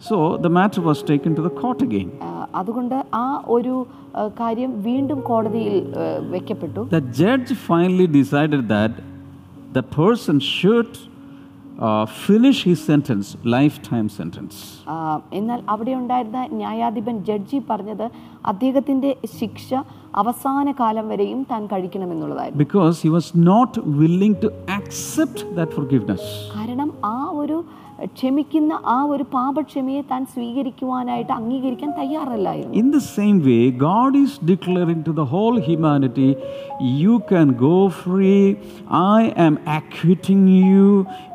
So 0.00 0.16
the 0.36 0.50
matter 0.50 0.80
was 0.82 1.02
taken 1.02 1.34
to 1.34 1.42
the 1.42 1.50
court 1.52 1.80
again. 1.82 2.08
ആ, 2.22 2.30
അതുകൊണ്ട് 2.60 2.96
ആ 3.16 3.26
ഒരു 3.54 3.74
കാര്യം 4.40 4.70
വീണ്ടും 4.86 5.18
കോടതിയിൽ 5.30 5.76
വെക്കപ്പെട്ടു 6.34 6.82
judge 7.20 7.50
finally 7.68 8.06
decided 8.20 8.62
that 8.68 8.92
the 9.76 9.84
person 9.98 10.36
should 10.50 10.90
uh, 11.78 12.04
finish 12.26 12.58
his 12.64 12.80
sentence, 12.90 13.26
lifetime 13.56 14.08
sentence. 14.18 14.56
ആ, 14.94 14.96
എന്നാൽ 15.38 15.60
അവിടെ 15.74 15.94
ഉണ്ടായിരുന്ന 16.00 16.42
ന്യായാധിപൻ 16.60 17.16
ജഡ്ജി 17.28 17.58
പറഞ്ഞത് 17.70 18.06
അദ്ദേഹത്തിന്റെ 18.52 19.10
ശിക്ഷ 19.38 19.68
അവസാന 20.22 20.66
കാലം 20.82 21.06
വരെയും 21.12 21.40
താൻ 21.52 21.62
കഴിക്കണമെന്നുള്ളതായിരുന്നു 21.72 22.62
Because 22.64 22.96
he 23.04 23.10
was 23.18 23.28
not 23.52 23.72
willing 24.00 24.36
to 24.44 24.50
accept 24.78 25.40
that 25.58 25.72
forgiveness. 25.78 26.22
കാരണം 26.56 26.90
ആ 27.14 27.18
ഒരു 27.42 27.58
ക്ഷമിക്കുന്ന 28.14 28.72
ആ 28.86 28.98
ഒരു 29.04 29.24
പാപക്ഷമയെ 29.34 30.02
താൻ 30.10 30.22
സ്വീകരിക്കുവാനായിട്ട് 30.34 31.32
അംഗീകരിക്കാൻ 31.32 31.90
തയ്യാറല്ലായിരുന്നു 32.00 32.80
In 32.82 32.88
the 32.90 33.04
same 33.10 33.38
way, 33.48 33.62
God 33.84 34.12
is 34.16 34.32
declaring 34.52 35.00
to 35.08 35.12
the 35.12 35.26
whole 35.26 35.58
humanity, 35.70 36.30
you 37.00 37.14
can 37.30 37.50
go 37.60 37.76
free. 38.02 38.44
I 39.14 39.20
am 39.38 39.56
acquitting 39.78 40.42
you. 40.64 40.88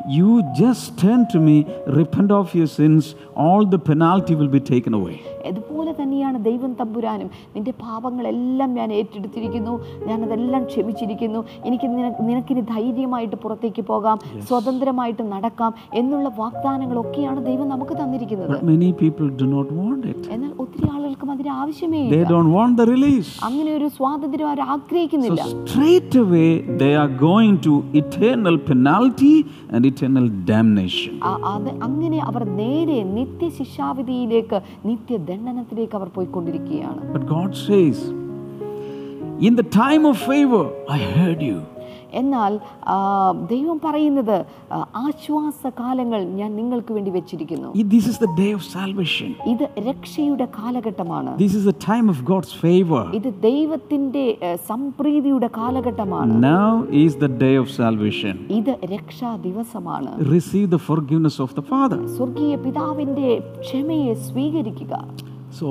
You 0.10 0.42
just 0.58 0.98
turn 0.98 1.28
to 1.34 1.40
me, 1.40 1.68
repent 1.86 2.32
of 2.32 2.56
your 2.56 2.66
sins, 2.66 3.14
all 3.36 3.64
the 3.74 3.78
penalty 3.78 4.34
will 4.34 4.48
be 4.48 4.60
taken 4.60 4.94
away. 5.00 5.18
അതുപോലെ 5.50 5.92
തന്നെയാണ് 6.00 6.38
ദൈവം 6.48 6.72
തമ്പുരാനും. 6.80 7.28
നിന്റെ 7.54 7.74
പാപങ്ങളെല്ലാം 7.84 8.70
ഞാൻ 8.80 8.90
ഏറ്റെടുത്തിരിക്കുന്നു. 9.00 9.74
ഞാൻ 10.08 10.18
അതെല്ലാം 10.26 10.64
ക്ഷമിച്ചിരിക്കുന്നു. 10.72 11.40
എനിക്ക് 11.68 11.88
നിനക്ക് 11.94 12.24
നിനക്കിനി 12.30 12.62
ധൈര്യമായിട്ട് 12.74 13.38
പുറത്തേക്ക് 13.44 13.84
പോകാം 13.92 14.18
സ്വതന്ത്രമായിട്ട് 14.50 15.24
നടക്കാം 15.34 15.72
എന്നുള്ള 16.02 16.30
വാഗ്ദാനങ്ങളൊക്കെയാണ് 16.42 17.40
ദൈവം 17.50 17.68
നമുക്ക് 17.74 17.96
തന്നിരിക്കുന്നത്. 18.02 18.56
Many 18.74 18.92
people 19.04 19.30
do 19.42 19.48
not 19.56 19.70
want 19.82 20.04
it. 20.14 20.22
എന്നാൽ 20.36 20.52
ഒത്തിരി 20.66 20.90
ആളുകൾക്കും 20.96 21.32
അതിന് 21.36 21.54
ആവശ്യമേ 21.62 22.02
They 22.16 22.22
ഇല്ല 22.22 22.32
don't 22.34 22.52
want 22.58 22.76
the 22.82 22.88
release. 22.96 23.32
അങ്ങനെ 23.50 23.72
ഒരു 23.80 23.90
സ്വാതന്ത്ര്യം 24.00 24.50
അവർ 24.52 24.62
So 24.64 24.70
ആഗ്രഹിക്കുന്നില്ല 24.76 25.42
straight 25.74 26.16
away 26.26 26.50
they 26.84 26.94
are 27.04 27.12
going 27.28 27.56
to 27.68 27.74
eternal 28.04 28.58
penalty 28.72 29.36
and 29.74 29.82
eternal 29.86 29.98
damnation. 30.46 31.20
ആ- 31.24 31.40
അത് 31.44 31.70
അങ്ങനെ 31.82 32.20
അവർ 32.20 32.44
നേരെ 32.44 33.04
നിത്യശിക്ഷാവിധിയിലേക്ക് 33.04 34.62
നിത്യദണ്ഡനത്തിലേക്ക് 34.86 35.96
അവർ 35.96 36.08
പോയിക്കൊണ്ടിരിക്കുകയാണ് 36.08 37.14
But 37.14 37.26
God 37.28 37.56
says, 37.68 37.98
in 39.40 39.56
the 39.56 39.68
time 39.84 40.06
of 40.06 40.18
favor, 40.32 40.66
I 40.90 41.00
heard 41.20 41.42
you. 41.42 41.62
എന്നാൽ 42.14 42.54
ദൈവം 43.50 43.80
പറയുന്നത് 43.80 44.38
ആശ്വാസ 45.02 45.60
ആശ്വാസകാലങ്ങൾ 45.62 46.22
ഞാൻ 46.40 46.52
നിങ്ങൾക്ക് 46.56 46.92
വേണ്ടി 46.94 47.12
വെച്ചിരിക്കുന്നു 47.12 47.70
This 47.90 48.06
is 48.08 48.18
the 48.18 48.32
day 48.36 48.52
of 48.54 48.62
salvation. 48.70 49.30
ഇത് 49.54 49.64
രക്ഷയുടെ 49.90 50.48
കാലഘട്ടമാണ് 50.58 51.32
This 51.38 51.54
is 51.56 51.64
the 51.64 51.78
time 51.86 52.08
of 52.10 52.20
God's 52.24 52.54
favor. 52.64 53.04
ഇത് 53.20 53.30
ദൈവത്തിന്റെ 53.42 54.26
സംപ്രീതിയുടെ 54.72 55.50
കാലഘട്ടമാണ് 55.60 56.36
Now 56.44 56.72
is 57.04 57.16
the 57.16 57.32
day 57.46 57.56
of 57.56 57.68
salvation. 57.72 58.36
ഇത് 58.60 58.74
രക്ഷാ 58.96 59.32
ദിവസമാണ് 59.48 60.12
Receive 60.36 60.68
the 60.70 60.82
forgiveness 60.90 61.38
of 61.40 61.52
the 61.56 61.66
Father. 61.74 62.00
സ്വർഗീയ 62.18 62.56
പിതാവിന്റെ 62.66 63.32
ക്ഷമയെ 63.62 64.14
സ്വീകരിക്കുക 64.30 64.94
So, 65.60 65.70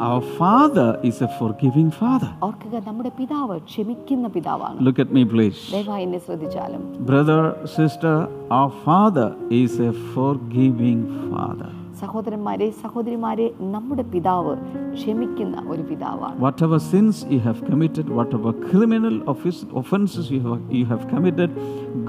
our 0.00 0.20
Father 0.38 0.88
is 1.02 1.22
a 1.22 1.28
forgiving 1.38 1.90
Father. 1.92 2.30
ഓർക്കുക 2.42 2.76
നമ്മുടെ 2.88 3.10
പിതാവ് 3.18 3.56
ക്ഷമിക്കുന്ന 3.68 4.26
പിതാവാണ് 4.36 4.76
Look 4.86 4.98
at 5.04 5.10
me, 5.16 5.22
please. 5.32 5.58
ദയവായി 5.74 6.04
എന്നെ 6.06 6.20
ശ്രദ്ധിച്ചാലും 6.26 6.82
Brother, 7.10 7.38
sister, 7.76 8.14
our 8.58 8.70
Father 8.86 9.28
is 9.60 9.74
a 9.82 9.92
forgiving 10.14 11.00
Father. 11.30 11.70
സഹോദരന്മാരെ 12.02 12.68
സഹോദരിമാരെ 12.82 13.46
നമ്മുടെ 13.74 14.04
പിതാവ് 14.12 14.54
ക്ഷമിക്കുന്ന 14.94 15.56
ഒരു 15.72 15.82
പിതാവാണ് 15.90 16.36
Whatever 16.46 16.78
sins 16.92 17.16
you 17.34 17.40
have 17.48 17.60
committed, 17.70 18.06
whatever 18.20 18.52
criminal 18.68 19.16
offis- 19.34 19.66
offenses 19.82 20.28
you 20.34 20.42
have, 20.46 20.62
you 20.80 20.86
have 20.92 21.04
committed, 21.14 21.50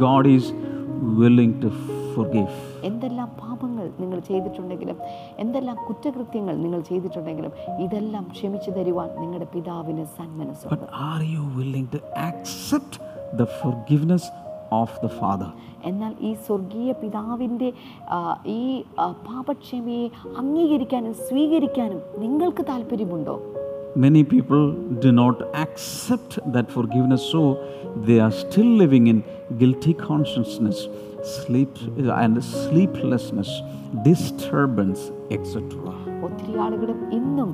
God 0.06 0.26
is 0.38 0.48
willing 1.22 1.54
to 1.64 1.70
forgive. 2.16 2.54
എന്തെല്ലാം 2.90 3.30
പാപങ്ങൾ 3.42 3.73
നിങ്ങൾ 4.02 4.20
ചെയ്തിട്ടുണ്ടെങ്കിലും 4.30 4.98
എന്തെല്ലാം 5.44 5.78
കുറ്റകൃത്യങ്ങൾ 5.88 6.56
നിങ്ങൾ 6.64 6.82
ചെയ്തിട്ടുണ്ടെങ്കിലും 6.90 7.54
ഇതെല്ലാം 7.86 8.26
ക്ഷമിച്ചു 8.36 8.72
തരുവാൻ 8.72 9.10
നിങ്ങളുടെ 9.22 9.50
പിതാവിന് 9.56 10.06
സന്മനസ്സുണ്ട് 10.18 10.72
But 10.76 10.86
are 11.12 11.24
you 11.36 11.44
willing 11.60 11.88
to 11.96 12.02
accept 12.30 12.96
the 13.42 13.48
forgiveness 13.62 14.26
of 14.82 14.90
the 15.04 15.12
Father? 15.20 15.50
എന്നാൽ 15.90 16.12
ഈ 16.22 16.30
സ്വർഗീയ 16.46 16.92
പിതാവിന്റെ 17.02 17.70
ഈ 18.58 18.62
പാപക്ഷമയെ 19.28 20.06
അംഗീകരിക്കാനും 20.42 21.16
സ്വീകരിക്കാനും 21.28 22.02
നിങ്ങൾക്ക് 22.24 22.66
താല്പര്യമുണ്ടോ 22.72 23.36
Many 24.04 24.22
people 24.26 24.64
do 25.04 25.10
not 25.14 25.38
accept 25.64 26.32
that 26.54 26.68
forgiveness, 26.72 27.24
so 27.34 27.42
they 28.08 28.16
are 28.20 28.32
still 28.40 28.70
living 28.80 29.06
in 29.12 29.18
guilty 29.60 29.94
consciousness, 30.00 30.78
sleep 31.24 31.74
and 32.22 32.38
sleeplessness, 32.56 33.52
disturbance 34.08 35.06
etc. 35.36 35.58
ഒത്തിരി 36.28 36.54
ആളുകളും 36.66 37.00
ഇന്നും 37.18 37.50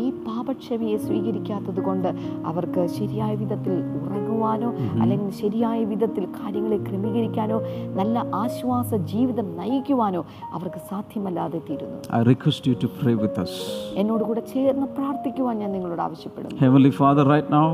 ഈ 0.00 0.04
പാപക്ഷമയെ 0.26 0.96
സ്വീകരിക്കാത്തത് 1.04 1.80
കൊണ്ട് 1.80 2.08
അവർക്ക് 2.50 2.82
ശരിയായ 2.96 3.32
വിധത്തിൽ 3.34 3.74
ഉറങ്ങുവാനോ 3.98 4.70
അല്ലെങ്കിൽ 5.02 5.30
ശരിയായ 5.42 5.78
വിധത്തിൽ 5.84 6.24
കാര്യങ്ങളെ 6.38 6.78
ക്രമീകരിക്കാനോ 6.88 7.58
നല്ല 7.98 8.24
ആശ്വാസ 8.42 8.94
ജീവിതം 9.12 9.48
നയിക്കുവാനോ 9.60 10.22
അവർക്ക് 10.56 10.82
സാധ്യമല്ലാതെ 10.90 11.60
തീരുന്നു 11.68 11.98
I 12.18 12.22
request 12.32 12.66
you 12.70 12.74
to 12.84 12.90
pray 13.00 13.14
with 13.24 13.38
us. 13.44 13.54
എന്നോട് 14.02 14.24
കൂടെ 14.24 14.44
ചേർന്ന് 14.52 14.88
പ്രാർത്ഥിക്കുവാൻ 14.98 15.56
ഞാൻ 15.64 15.72
നിങ്ങളോട് 15.76 16.04
ആവശ്യപ്പെടുന്നു 16.08 16.60
Heavenly 16.66 16.92
Father, 17.00 17.24
right 17.34 17.50
now 17.50 17.68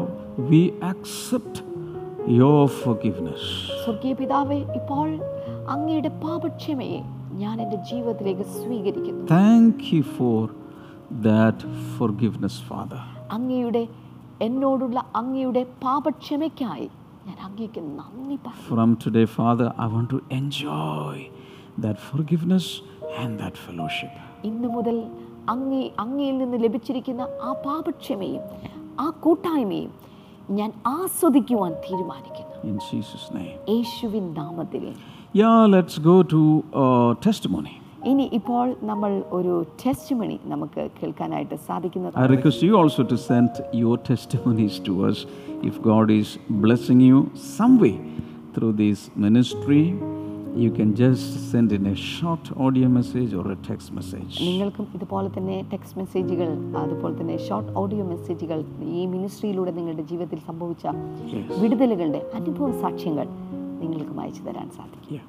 we 0.51 0.62
accept 0.93 1.57
your 2.37 2.61
forgiveness. 2.77 3.43
സ്വർഗീയ 3.83 4.12
പിതാവേ 4.14 4.59
ഇപ്പോൾ 4.79 5.09
അങ്ങയുടെ 5.75 6.11
പാപക്ഷമയെ 6.25 6.99
ഞാൻ 7.43 7.57
എന്റെ 7.64 7.79
ജീവിതത്തിലേക്ക് 7.88 8.45
സ്വീകരിക്കുന്നു 8.57 9.23
thank 9.35 9.85
you 9.93 10.03
for 10.17 10.43
that 11.29 11.67
forgiveness, 11.97 12.57
father 12.69 13.03
അങ്ങയുടെ 13.37 13.83
എന്നോടുള്ള 14.41 14.99
അങ്ങയുടെ 15.17 15.62
പാപക്ഷമയ്ക്കായി 15.85 16.88
ഞാൻ 17.29 17.38
അങ്ങേക്ക് 17.49 17.81
നന്ദി 17.93 18.37
പറയുന്നു 18.38 18.67
From 18.71 18.91
today, 19.05 19.27
Father, 19.38 19.69
I 19.79 19.88
want 19.88 20.09
to 20.11 20.21
enjoy 20.33 21.17
that 21.85 21.97
forgiveness 22.11 22.67
and 23.21 23.33
that 23.43 23.57
fellowship. 23.67 24.12
ഇന്നു 24.49 24.69
മുതൽ 24.69 24.97
അങ്ങേ 25.49 25.83
അങ്ങയിൽ 25.99 26.37
നിന്ന് 26.38 26.59
ലഭിച്ചിരിക്കുന്ന 26.64 27.23
ആ 27.43 27.53
പാപക്ഷമയും 27.64 28.43
ആ 29.01 29.09
കൂട്ടായ്മയും 29.25 29.91
ഞാൻ 30.51 30.73
ആസ്വദിക്കുവാൻ 30.87 31.73
തീരുമാനിക്കുന്നു. 31.73 32.77
യേശുവിൻ 33.69 34.33
നാമത്തിൽ. 34.33 34.93
ഇനി 38.07 38.31
ഇപ്പോൾ 38.33 38.77
നമ്മൾ 38.83 39.23
ഒരു 39.31 39.67
ടെസ്റ്റ് 39.87 40.17
മണി 40.17 40.41
നമുക്ക് 40.45 40.91
കേൾക്കാനായിട്ട് 41.03 41.55
സാധിക്കുന്നത് 41.55 42.13
I 42.19 42.27
request 42.27 42.67
you 42.67 42.73
also 42.73 43.03
to 43.03 43.15
send 43.15 43.77
your 43.77 43.99
test 44.11 44.39
to 44.89 45.09
us 45.09 45.27
if 45.63 45.81
God 45.81 46.13
is 46.13 46.39
blessing 46.51 47.03
you 47.03 47.27
some 47.57 47.77
way 47.77 47.99
through 48.59 48.73
these 48.73 49.21
ministry 49.21 50.01
You 50.57 50.71
can 50.71 50.95
just 50.95 51.27
send 51.53 51.73
in 51.73 51.87
a 51.87 51.95
short 51.95 52.59
audio 52.59 52.89
message 52.89 53.33
or 53.39 53.45
a 53.47 53.57
text 53.69 53.89
message. 53.97 54.33
നിങ്ങൾക്കും 54.43 54.87
ഇതുപോലെ 54.95 55.29
തന്നെ 55.39 55.65
text 55.73 55.99
മെസ്സേജുകൾ 55.99 56.77
അതുപോലെ 56.77 57.21
തന്നെ 57.21 57.37
short 57.49 57.73
audio 57.73 58.05
മെസ്സേജുകൾ 58.05 58.65
ഈ 58.83 59.07
മിനിസ്ട്രിയിലൂടെ 59.07 59.71
നിങ്ങളുടെ 59.71 60.03
ജീവിതത്തിൽ 60.03 60.39
സംഭവിച്ച 60.47 60.87
വിടുതലുകളുടെ 61.61 62.31
അനുഭവ 62.35 62.81
സാക്ഷ്യങ്ങൾ 62.81 63.27
നിങ്ങൾക്കും 63.81 64.21
അയച്ചു 64.21 64.43
തരാൻ 64.43 64.71
സാധിക്കും. 64.77 65.17
Yeah. 65.17 65.27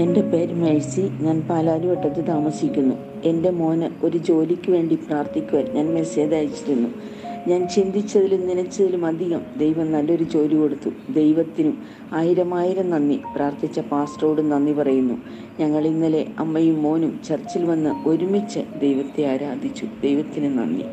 എന്റെ 0.00 0.20
പേര് 0.20 0.54
മേഴ്സി. 0.54 1.10
ഞാൻ 1.20 1.46
പാലാരിവട്ടത്ത് 1.50 2.26
താമസിക്കുന്നു. 2.26 2.94
എന്റെ 3.24 3.50
മോന് 3.50 4.06
ഒരു 4.06 4.18
ജോലിക്ക് 4.18 4.70
വേണ്ടി 4.70 4.94
പ്രാർത്ഥിക്കുവാൻ 4.94 5.64
ഞാൻ 5.64 5.94
മെസ്സേജ് 5.94 6.34
അയച്ചിരുന്നു. 6.34 6.88
ഞാൻ 7.46 7.68
ചിന്തിച്ചതിലും 7.68 8.48
നനച്ചതിലും 8.48 9.06
അധികം 9.06 9.40
ദൈവം 9.58 9.92
നല്ലൊരു 9.92 10.24
ജോലി 10.24 10.54
കൊടുത്തു. 10.54 11.12
ദൈവത്തിനും 11.12 11.78
ആയിരമായിരം 12.12 12.54
ആയിരം 12.54 12.90
നന്ദി. 12.90 13.20
പ്രാർത്ഥിച്ച 13.36 13.80
പാസ്റ്ററോട് 13.80 14.52
നന്ദി 14.52 14.72
പറയുന്നു. 14.72 15.14
ഞങ്ങൾ 15.60 15.86
ഇന്നലെ 15.86 16.26
അമ്മയും 16.38 16.82
മോനും 16.82 17.20
ചർച്ചിൽ 17.28 17.64
വന്ന് 17.64 18.08
ഒരുമിച്ച് 18.08 18.58
ദൈവത്തെ 18.80 19.32
ആരാധിച്ചു. 19.32 19.86
ദൈവത്തിന് 20.02 20.58
നന്ദി. 20.58 20.84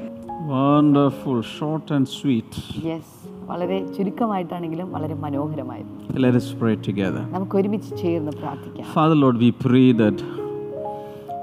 Wonderful 0.48 1.42
short 1.60 1.94
and 1.94 2.08
sweet 2.08 2.86
yes 2.86 3.30
വളരെ 3.46 3.86
ചുരുക്കമായിട്ടാണെങ്കിലും 3.98 4.92
വളരെ 4.92 5.14
മനോഹരമായിരുന്നു 5.14 6.04
Let 6.14 6.36
us 6.36 6.50
pray 6.62 6.76
together. 6.90 7.22
നമുക്ക് 7.32 7.56
ഒരുമിച്ച് 7.56 7.98
ചേർന്ന് 7.98 8.32
പ്രാർത്ഥിക്കാം. 8.32 8.86
Father 8.96 9.18
Lord, 9.24 9.38
we 9.44 9.52
pray 9.68 9.88
that 10.04 10.18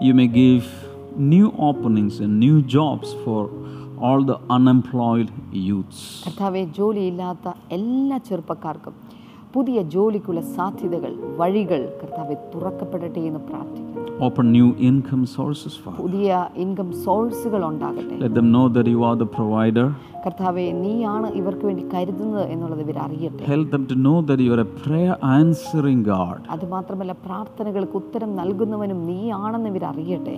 you 0.07 0.15
may 0.21 0.29
give 0.43 0.63
new 1.33 1.47
openings 1.71 2.23
and 2.25 2.45
new 2.45 2.59
jobs 2.77 3.09
for 3.25 3.60
all 4.00 4.22
the 4.24 4.38
unemployed 4.50 5.30
youths. 5.68 6.00
കർത്താവെ 6.26 6.64
ജോലിയില്ലാത്ത 6.78 7.46
എല്ലാ 7.78 8.18
ചെറുപ്പക്കാർക്കും 8.30 8.96
പുതിയ 9.54 9.82
ജോലിക്കുള്ള 9.94 10.42
സാധ്യതകൾ 10.56 11.12
വഴികൾ 11.38 11.82
കർത്താവെ 12.02 12.38
തുറക്കപ്പെടട്ടെ 12.54 13.22
എന്ന് 13.30 13.44
പ്രാർത്ഥിക്കുന്നു 13.50 13.84
Open 14.20 14.46
new 14.52 14.68
income 14.90 15.24
sources, 15.38 15.74
Father. 15.84 15.98
പുതിയ 16.02 16.30
ഇൻകം 16.64 16.90
സോഴ്സുകൾ 17.06 17.62
ഉണ്ടാകട്ടെ 17.72 18.18
Let 18.26 18.34
them 18.40 18.50
know 18.56 18.66
that 18.76 18.88
you 18.94 19.02
are 19.10 19.16
the 19.24 19.30
provider. 19.38 19.88
കർത്താവെ 20.25 20.65
നീയാണ് 20.83 21.29
ഇവർക്ക് 21.41 21.65
വേണ്ടി 21.69 21.85
കരുതുന്നത് 21.93 22.45
എന്നുള്ളത് 22.55 22.83
ഇവർ 22.85 22.97
അറിയട്ടെ 23.05 23.43
Help 23.53 23.69
them 23.75 23.85
to 23.93 23.97
know 24.07 24.17
that 24.29 24.41
you 24.45 24.51
are 24.57 24.63
a 24.65 24.71
prayer 24.85 25.15
answering 25.39 26.01
God. 26.11 26.39
അതുമാത്രമല്ല 26.55 27.15
പ്രാർത്ഥനകൾക്ക് 27.27 27.97
ഉത്തരം 28.03 28.31
നൽകുന്നവനും 28.41 29.01
നീയാണെന്ന് 29.11 29.71
ഇവർ 29.75 29.85
അറിയട്ടെ 29.93 30.37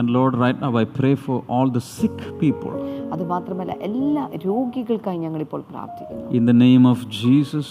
And 0.00 0.08
Lord, 0.16 0.34
right 0.44 0.58
now 0.64 0.72
I 0.76 0.86
pray 0.98 1.14
for 1.24 1.38
all 1.54 1.70
the 1.78 1.84
sick 1.96 2.18
people. 2.42 2.74
അതുമാത്രമല്ല 3.16 3.72
എല്ലാ 3.88 4.24
രോഗികൾക്കായി 4.48 5.20
ഞങ്ങളിപ്പോൾ 5.26 5.62
പ്രാർത്ഥിക്കുന്നു 5.72 6.24
In 6.38 6.46
the 6.50 6.58
name 6.66 6.86
of 6.94 7.00
Jesus, 7.22 7.68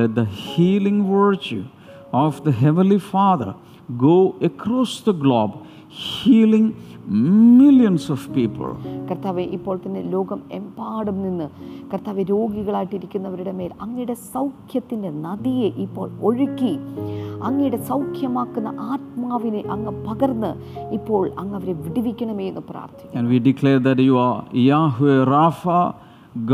let 0.00 0.10
the 0.14 0.26
healing 0.44 1.00
virtue 1.20 1.64
of 2.24 2.34
the 2.46 2.54
Heavenly 2.62 3.00
Father 3.12 3.50
go 4.06 4.16
across 4.42 4.92
the 5.00 5.14
globe, 5.24 5.52
healing 6.06 6.66
millions 7.08 8.04
of 8.10 8.20
people. 8.34 8.70
കർത്താവെ 9.08 9.44
ഇപ്പോൾ 9.56 9.76
തന്നെ 9.84 10.02
ലോകം 10.14 10.40
എമ്പാടും 10.58 11.16
നിന്ന് 11.22 11.46
കർത്താവെ 11.92 12.22
രോഗികളായിട്ടിരിക്കുന്നവരുടെ 12.32 13.52
മേൽ 13.60 13.72
അങ്ങയുടെ 13.84 14.16
സൗഖ്യത്തിന്റെ 14.34 15.10
നദിയെ 15.24 15.68
ഇപ്പോൾ 15.84 16.08
ഒഴുക്കി 16.28 16.72
അങ്ങയുടെ 17.48 17.78
സൗഖ്യമാക്കുന്ന 17.90 18.70
ആത്മാവിനെ 18.92 19.62
അങ്ങ് 19.74 19.92
പകർന്ന് 20.08 20.50
ഇപ്പോൾ 20.98 21.22
അങ്ങ് 21.42 21.56
അവരെ 21.60 21.74
വിടുവിക്കണമേ 21.86 22.46
എന്ന് 22.52 22.64
പ്രാർത്ഥിക്കും 22.70 23.30
we 23.32 23.40
declare 23.42 23.80
that 23.80 24.00
you 24.00 24.16
are 24.20 24.38
Yahweh 24.64 25.18
Rapha, 25.26 25.80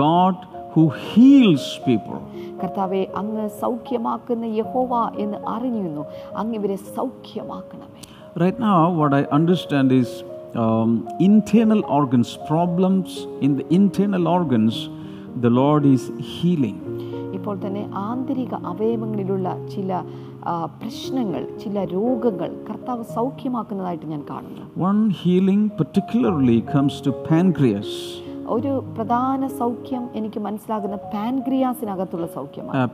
God 0.01 0.37
who 0.75 0.85
heals 1.07 1.67
people. 1.87 2.21
കർത്താവെ 2.61 3.03
അങ്ങ് 3.21 3.43
സൗഖ്യമാക്കുന്ന 3.63 4.45
യഹോവ 4.61 4.93
എന്ന് 5.25 5.39
അറിഞ്ഞിരുന്നു 5.55 6.05
അങ്ങ് 6.43 6.57
ഇവരെ 6.61 6.79
സൗഖ്യമാക്കണമേ 6.97 7.93
Right 8.37 8.59
now, 8.61 8.81
what 8.93 9.13
I 9.15 9.25
understand 9.33 9.91
is 9.93 10.09
um, 10.57 10.91
internal 11.21 11.85
organs, 11.99 12.39
problems 12.47 13.27
in 13.41 13.57
the 13.57 13.67
internal 13.71 14.27
organs, 14.29 14.75
the 15.37 15.51
Lord 15.51 15.85
is 15.87 16.05
healing. 16.33 16.79
ഇപ്പോൾ 17.37 17.57
തന്നെ 17.65 17.83
ആന്തരിക 18.09 18.55
അവയവങ്ങളിലുള്ള 18.71 19.49
ചില 19.75 19.91
പ്രശ്നങ്ങൾ 20.81 21.43
ചില 21.63 21.83
രോഗങ്ങൾ 21.97 22.51
കർത്താവ് 22.69 23.05
സൗഖ്യമാക്കുന്നതായിട്ട് 23.17 24.07
ഞാൻ 24.15 24.23
കാണുന്നു 24.31 24.65
One 24.91 25.03
healing 25.23 25.63
particularly 25.83 26.59
comes 26.75 26.97
to 27.07 27.13
pancreas. 27.31 27.91
ഒരു 28.49 28.85
പ്രധാന 28.97 29.47
സൗഖ്യം 29.47 30.09
എനിക്ക് 30.15 30.41
മനസ്സിലാകുന്ന 30.41 30.97
പാൻക്രിയാസിനകത്തുള്ള 30.97 32.27
സൗഖ്യമാണ്. 32.27 32.91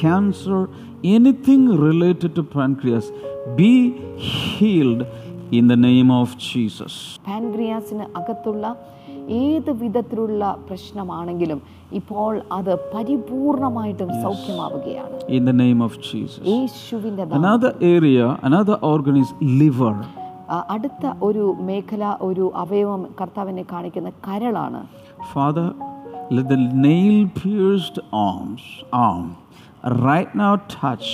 Cancer 0.00 0.66
anything 1.04 1.78
related 1.78 2.36
to 2.36 2.40
pancreas 2.40 3.10
be 3.56 3.94
healed 4.32 5.06
in 5.52 5.68
the 5.68 5.72
name 5.72 6.12
of 6.12 6.36
Jesus 6.36 7.00
പാൻക്രിയാസിന് 7.26 8.06
അകത്തുള്ള 8.16 8.76
ഏത് 9.28 9.70
വിധത്തിലുള്ള 9.72 10.56
പ്രശ്നമാണെങ്കിലും 10.68 11.62
ഇപ്പോൾ 11.92 12.42
അത് 12.52 12.78
പരിപൂർണമായിട്ടും 12.94 14.08
സൗഖ്യമാവുകയാണ്. 14.22 15.16
In 15.28 15.44
the 15.44 15.50
name 15.50 15.82
of 15.82 15.98
Jesus 15.98 16.46
യേശുവിന്റെ 16.48 17.22
another 17.22 17.74
area 17.82 18.36
another 18.44 18.78
organ 18.82 19.24
liver 19.42 19.96
അടുത്ത 20.74 21.12
ഒരു 21.22 21.56
മേഖല 21.68 22.16
ഒരു 22.20 22.52
അവയവം 22.54 23.06
കർത്താവിനെ 23.20 23.64
കാണിക്കുന്ന 23.72 24.12
കരളാണ്. 24.28 24.86
Father 25.32 25.68
let 26.36 26.48
the 26.48 26.56
nail 26.56 27.16
pierced 27.40 27.98
arms, 28.12 28.62
arm 28.92 29.26
right 30.06 30.30
now 30.34 30.56
touch 30.56 31.08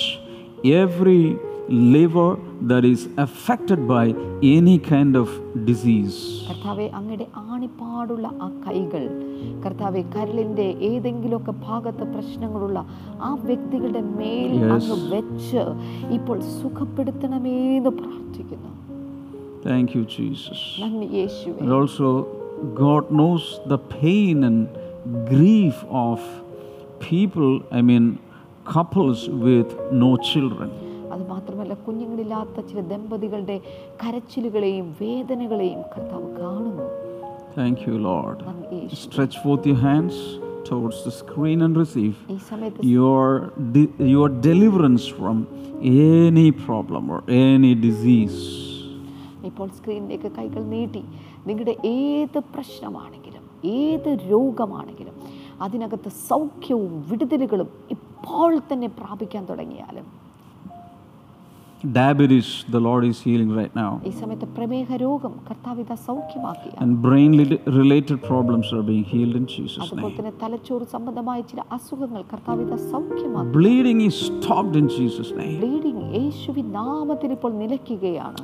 every 0.65 1.37
liver 1.69 2.31
that 2.69 2.83
is 2.83 3.01
affected 3.17 3.87
by 3.87 4.05
any 4.41 4.77
kind 4.91 5.13
of 5.21 5.27
disease. 5.69 6.17
കർത്താവെ 6.49 6.89
അങ്ങയുടെ 6.99 7.27
ആണിപ്പാടുള്ള 7.51 8.27
ആ 8.45 8.47
കൈകൾ 8.65 9.03
കർത്താവെ 9.65 10.03
കരളിന്റെ 10.15 10.67
ഏതെങ്കിലുമൊക്കെ 10.89 11.53
ഭാഗത്ത് 11.67 12.03
പ്രശ്നങ്ങളുള്ള 12.03 12.85
ആ 13.21 13.31
വ്യക്തികളുടെ 13.49 14.01
മേൽ 14.01 14.53
അങ്ങ് 14.75 14.97
വെച്ച് 15.13 15.63
ഇപ്പോൾ 16.17 16.39
സുഖപ്പെടുത്തണമേ 16.39 17.57
എന്ന് 17.77 17.89
പ്രാർത്ഥിക്കുന്നു. 17.89 18.72
Thank 19.68 19.86
you, 19.96 20.02
Jesus. 20.16 20.60
നന്ദി 20.82 21.06
യേശുവെ 21.20 21.58
And 21.62 21.72
also, 21.78 22.08
God 22.84 23.04
knows 23.18 23.44
the 23.72 23.78
pain 24.00 24.36
and 24.48 24.60
grief 25.32 25.76
of 26.06 26.18
people, 27.10 27.50
I 27.78 27.82
mean, 27.90 28.06
couples 28.76 29.20
with 29.46 29.68
no 30.04 30.10
children. 30.30 30.68
അത് 31.14 31.22
മാത്രമല്ല 31.34 31.74
കുഞ്ഞുങ്ങളില്ലാത്ത 31.84 32.64
ചില 32.70 32.80
ദമ്പതികളുടെ 32.92 33.56
കരച്ചിലുകളെയും 34.02 34.88
വേദനകളെയും 35.02 35.80
കർത്താവ് 35.94 36.28
കാണുന്നു 36.40 36.86
Thank 37.58 37.78
you, 37.88 37.96
Lord. 38.10 38.36
നന്ദി 38.50 38.76
യേശു 38.82 38.98
Stretch 39.06 39.36
forth 39.44 39.64
your 39.70 39.80
hands 39.90 40.16
towards 40.70 40.98
the 41.06 41.12
screen 41.20 41.58
and 41.66 41.74
receive 41.84 42.16
ഈ 42.34 42.38
സമയത്ത് 42.50 42.88
your, 42.98 43.24
de- 43.76 43.92
your 44.16 44.28
deliverance 44.48 45.06
from 45.18 45.38
any 46.14 46.48
problem 46.68 47.04
or 47.14 47.20
any 47.50 47.72
disease. 47.88 48.40
ഇപ്പോൾ 49.49 49.67
സ്ക്രീനിലേക്ക് 49.77 50.29
കൈകൾ 50.37 50.63
നീട്ടി. 50.73 51.03
നിങ്ങളുടെ 51.47 51.75
ഏത് 51.97 52.39
പ്രശ്നമാണെങ്കിലും 52.55 53.43
ഏത് 53.79 54.09
രോഗമാണെങ്കിലും 54.31 55.15
അതിനകത്ത് 55.65 56.09
സൗഖ്യവും 56.29 56.93
വിടുതലുകളും 57.09 57.69
ഇപ്പോൾ 57.95 58.51
തന്നെ 58.71 58.87
പ്രാപിക്കാൻ 58.99 59.43
തുടങ്ങിയാലും 59.49 60.05
diabetes 61.91 62.65
the 62.69 62.79
Lord 62.79 63.03
is 63.03 63.21
healing 63.21 63.51
right 63.51 63.73
now. 63.75 63.99
And 66.77 67.01
brain 67.01 67.31
related 67.65 68.21
problems 68.21 68.71
are 68.73 68.81
being 68.81 69.03
healed 69.03 69.35
in 69.35 69.45
Jesus 69.47 69.91
name. 69.91 70.15
Bleeding 73.51 74.01
is 74.01 74.15
stopped 74.15 74.75
in 74.75 74.87
Jesus 74.87 75.31
name. 75.31 75.59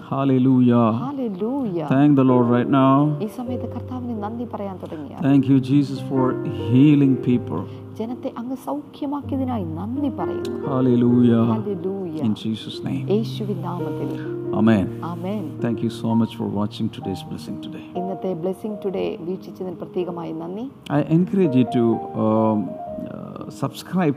Hallelujah. 0.10 0.92
Hallelujah. 0.94 1.88
Thank 1.88 2.16
the 2.16 2.24
Lord 2.24 2.48
right 2.50 2.70
now. 2.70 3.18
Thank 5.22 5.48
you 5.48 5.60
Jesus 5.62 6.02
for 6.10 6.34
healing 6.72 7.16
people. 7.18 7.68
ജനത്തെ 8.00 8.30
അങ്ങ് 8.38 8.56
സൗഖ്യമാക്കിയതിനായി 8.66 9.64
നന്ദി 9.64 10.10
പറയുന്നു. 10.10 10.54
ഇന്നത്തെ 17.98 18.34
blessing 18.34 18.78
today 18.86 19.18
വീക്ഷിച്ചതിന് 19.22 19.76
പ്രത്യേകമായി 19.76 20.32
നന്ദി. 20.32 20.66
I 20.94 21.02
encourage 21.08 21.58
you 21.58 21.66
to 21.76 21.86
um, 23.08 23.50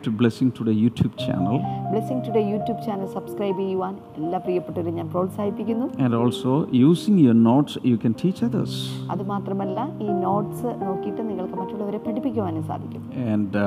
to 0.04 0.10
Blessing 0.20 0.52
Today 0.58 0.72
YouTube 0.82 1.14
channel 1.24 1.56
Blessing 1.92 2.22
Today 2.26 2.42
YouTube 2.52 2.80
channel 2.86 3.08
subscribe 3.16 3.58
ചെയ്യുവാൻ 3.62 3.94
എല്ലാ 4.18 4.38
പ്രിയപ്പെട്ടവരും 4.46 4.96
ഞാൻ 5.00 5.08
പ്രോത്സാഹിപ്പിക്കുന്നു. 5.14 5.86
And 6.04 6.18
also 6.22 6.54
using 6.82 7.20
your 7.26 7.38
notes 7.50 7.78
you 7.90 7.94
you 7.94 8.12
teach 8.22 8.48
teach 8.48 9.08
അത് 9.14 9.22
മാത്രമല്ല 9.32 9.88
ഈ 10.06 10.10
നോട്ട്സ് 10.26 10.68
നോക്കിയിട്ട് 10.86 11.22
നിങ്ങൾക്ക് 11.30 11.56
മറ്റുള്ളവരെ 11.62 12.00
പഠിപ്പിക്കുവാനും 12.08 12.64
സാധിക്കും. 12.72 13.02
And 13.32 13.62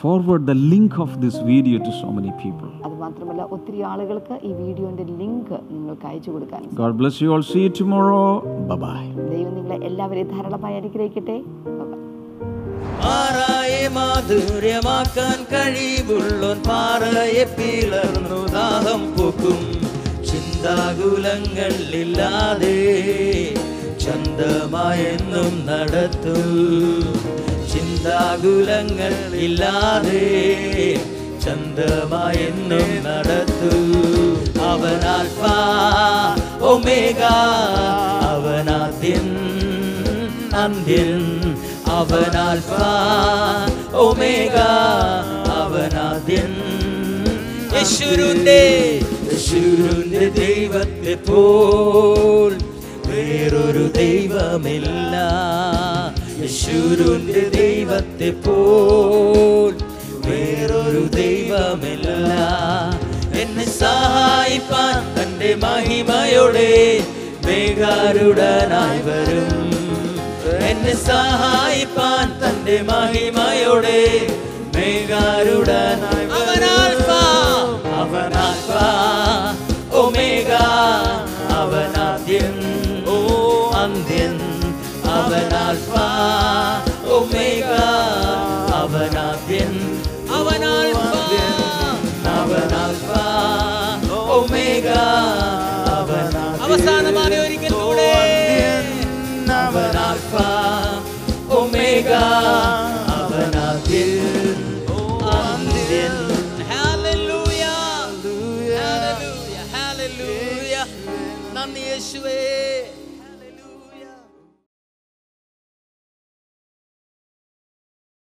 forward 0.00 0.44
the 0.50 0.54
link 0.72 0.96
of 1.04 1.16
this 1.24 1.40
video 1.50 1.78
to 1.86 1.92
so 2.00 2.08
many 2.18 2.32
people 2.42 2.68
അത് 2.86 2.94
മാത്രമല്ല 3.04 3.42
ഒത്തിരി 3.56 3.80
ആളുകൾക്ക് 3.92 4.36
ഈ 4.48 4.52
വീഡിയോന്റെ 4.62 5.06
ലിങ്ക് 5.22 5.54
നിങ്ങൾക്ക് 5.72 6.06
അയച്ചു 6.10 6.30
കൊടുക്കാൻ 6.36 6.62
God 6.82 6.98
bless 7.00 7.22
you 7.24 7.30
all 7.36 7.44
see 7.44 7.62
See 7.62 7.64
you 7.64 7.72
bye 7.88 8.38
Bye 8.70 8.78
bye. 8.84 9.06
ദൈവം 9.32 9.52
നിങ്ങളെ 9.58 9.78
എല്ലാവരെയും 9.90 10.30
ധാരാളമായി 10.34 10.78
അനുഗ്രഹിക്കട്ടെ. 10.82 11.38
Bye-bye. 11.68 12.09
പാറയെ 13.02 13.88
മാധുര്യമാക്കാൻ 13.88 15.38
കഴിവുള്ളോൻ 15.52 16.58
പാറയെ 16.62 17.44
പിളർന്നു 17.44 18.40
ദാഹം 18.52 19.02
പൊക്കും. 19.16 19.60
ചിന്താകുലങ്ങളില്ലാതെ 20.30 21.18
ചന്തമായെന്നും 24.04 25.54
നടത്തു. 25.66 26.36
ചിന്താകുലങ്ങൾ 27.72 29.14
ഇല്ലാതെ 29.36 30.24
ചന്തമായെന്നും 31.44 32.88
നടത്തു. 33.06 33.72
അവൻ 34.70 35.00
ആൽഫ 35.16 35.40
ഒമേഗ 36.62 37.22
അവനാദ്യൻ 38.30 39.28
അന്ത്യൻ. 40.56 41.20
അവൻ 41.90 42.34
ആൽഫ 42.46 42.70
ഒമേഗ 44.06 44.56
അവനാദ്യൻ 45.60 46.52
യശുരുന്റെ 47.76 48.62
യശുരുന്റെ 49.32 50.24
ദൈവത്തെ 50.40 51.14
പോൽ 51.28 52.52
വേറൊരു 53.08 53.84
ദൈവമില്ല. 53.96 55.14
യശുരുന്റെ 56.42 57.42
ദൈവത്തെ 57.58 58.30
പോൽ 58.44 59.74
വേറൊരു 60.26 61.02
ദൈവമില്ല. 61.16 62.32
എന്നെ 63.42 63.66
സഹായിപ്പാൻ 63.80 64.98
തന്റെ 65.16 65.50
മഹിമയോടെ 65.64 66.72
വേഗാരുടനായി 67.46 69.02
വരും. 69.08 69.69
സഹായിപ്പാൻ 71.10 72.44
തന്റെ 72.44 72.82
മഹിമയോടെ 72.82 74.26
മേഘാരുടനായി 74.76 76.26
Oh 76.26 76.30
my 79.96 80.06
ഒമേഗ. 80.06 80.50
ഓ. 83.06 83.16
അന്ത്യൻ. 83.74 84.40
അവനാൽഫ. 85.10 85.94
ഒമേഗ. 87.06 87.64
അവനാൽഫ. 90.34 91.14
ഒമേഗ. 94.30 94.88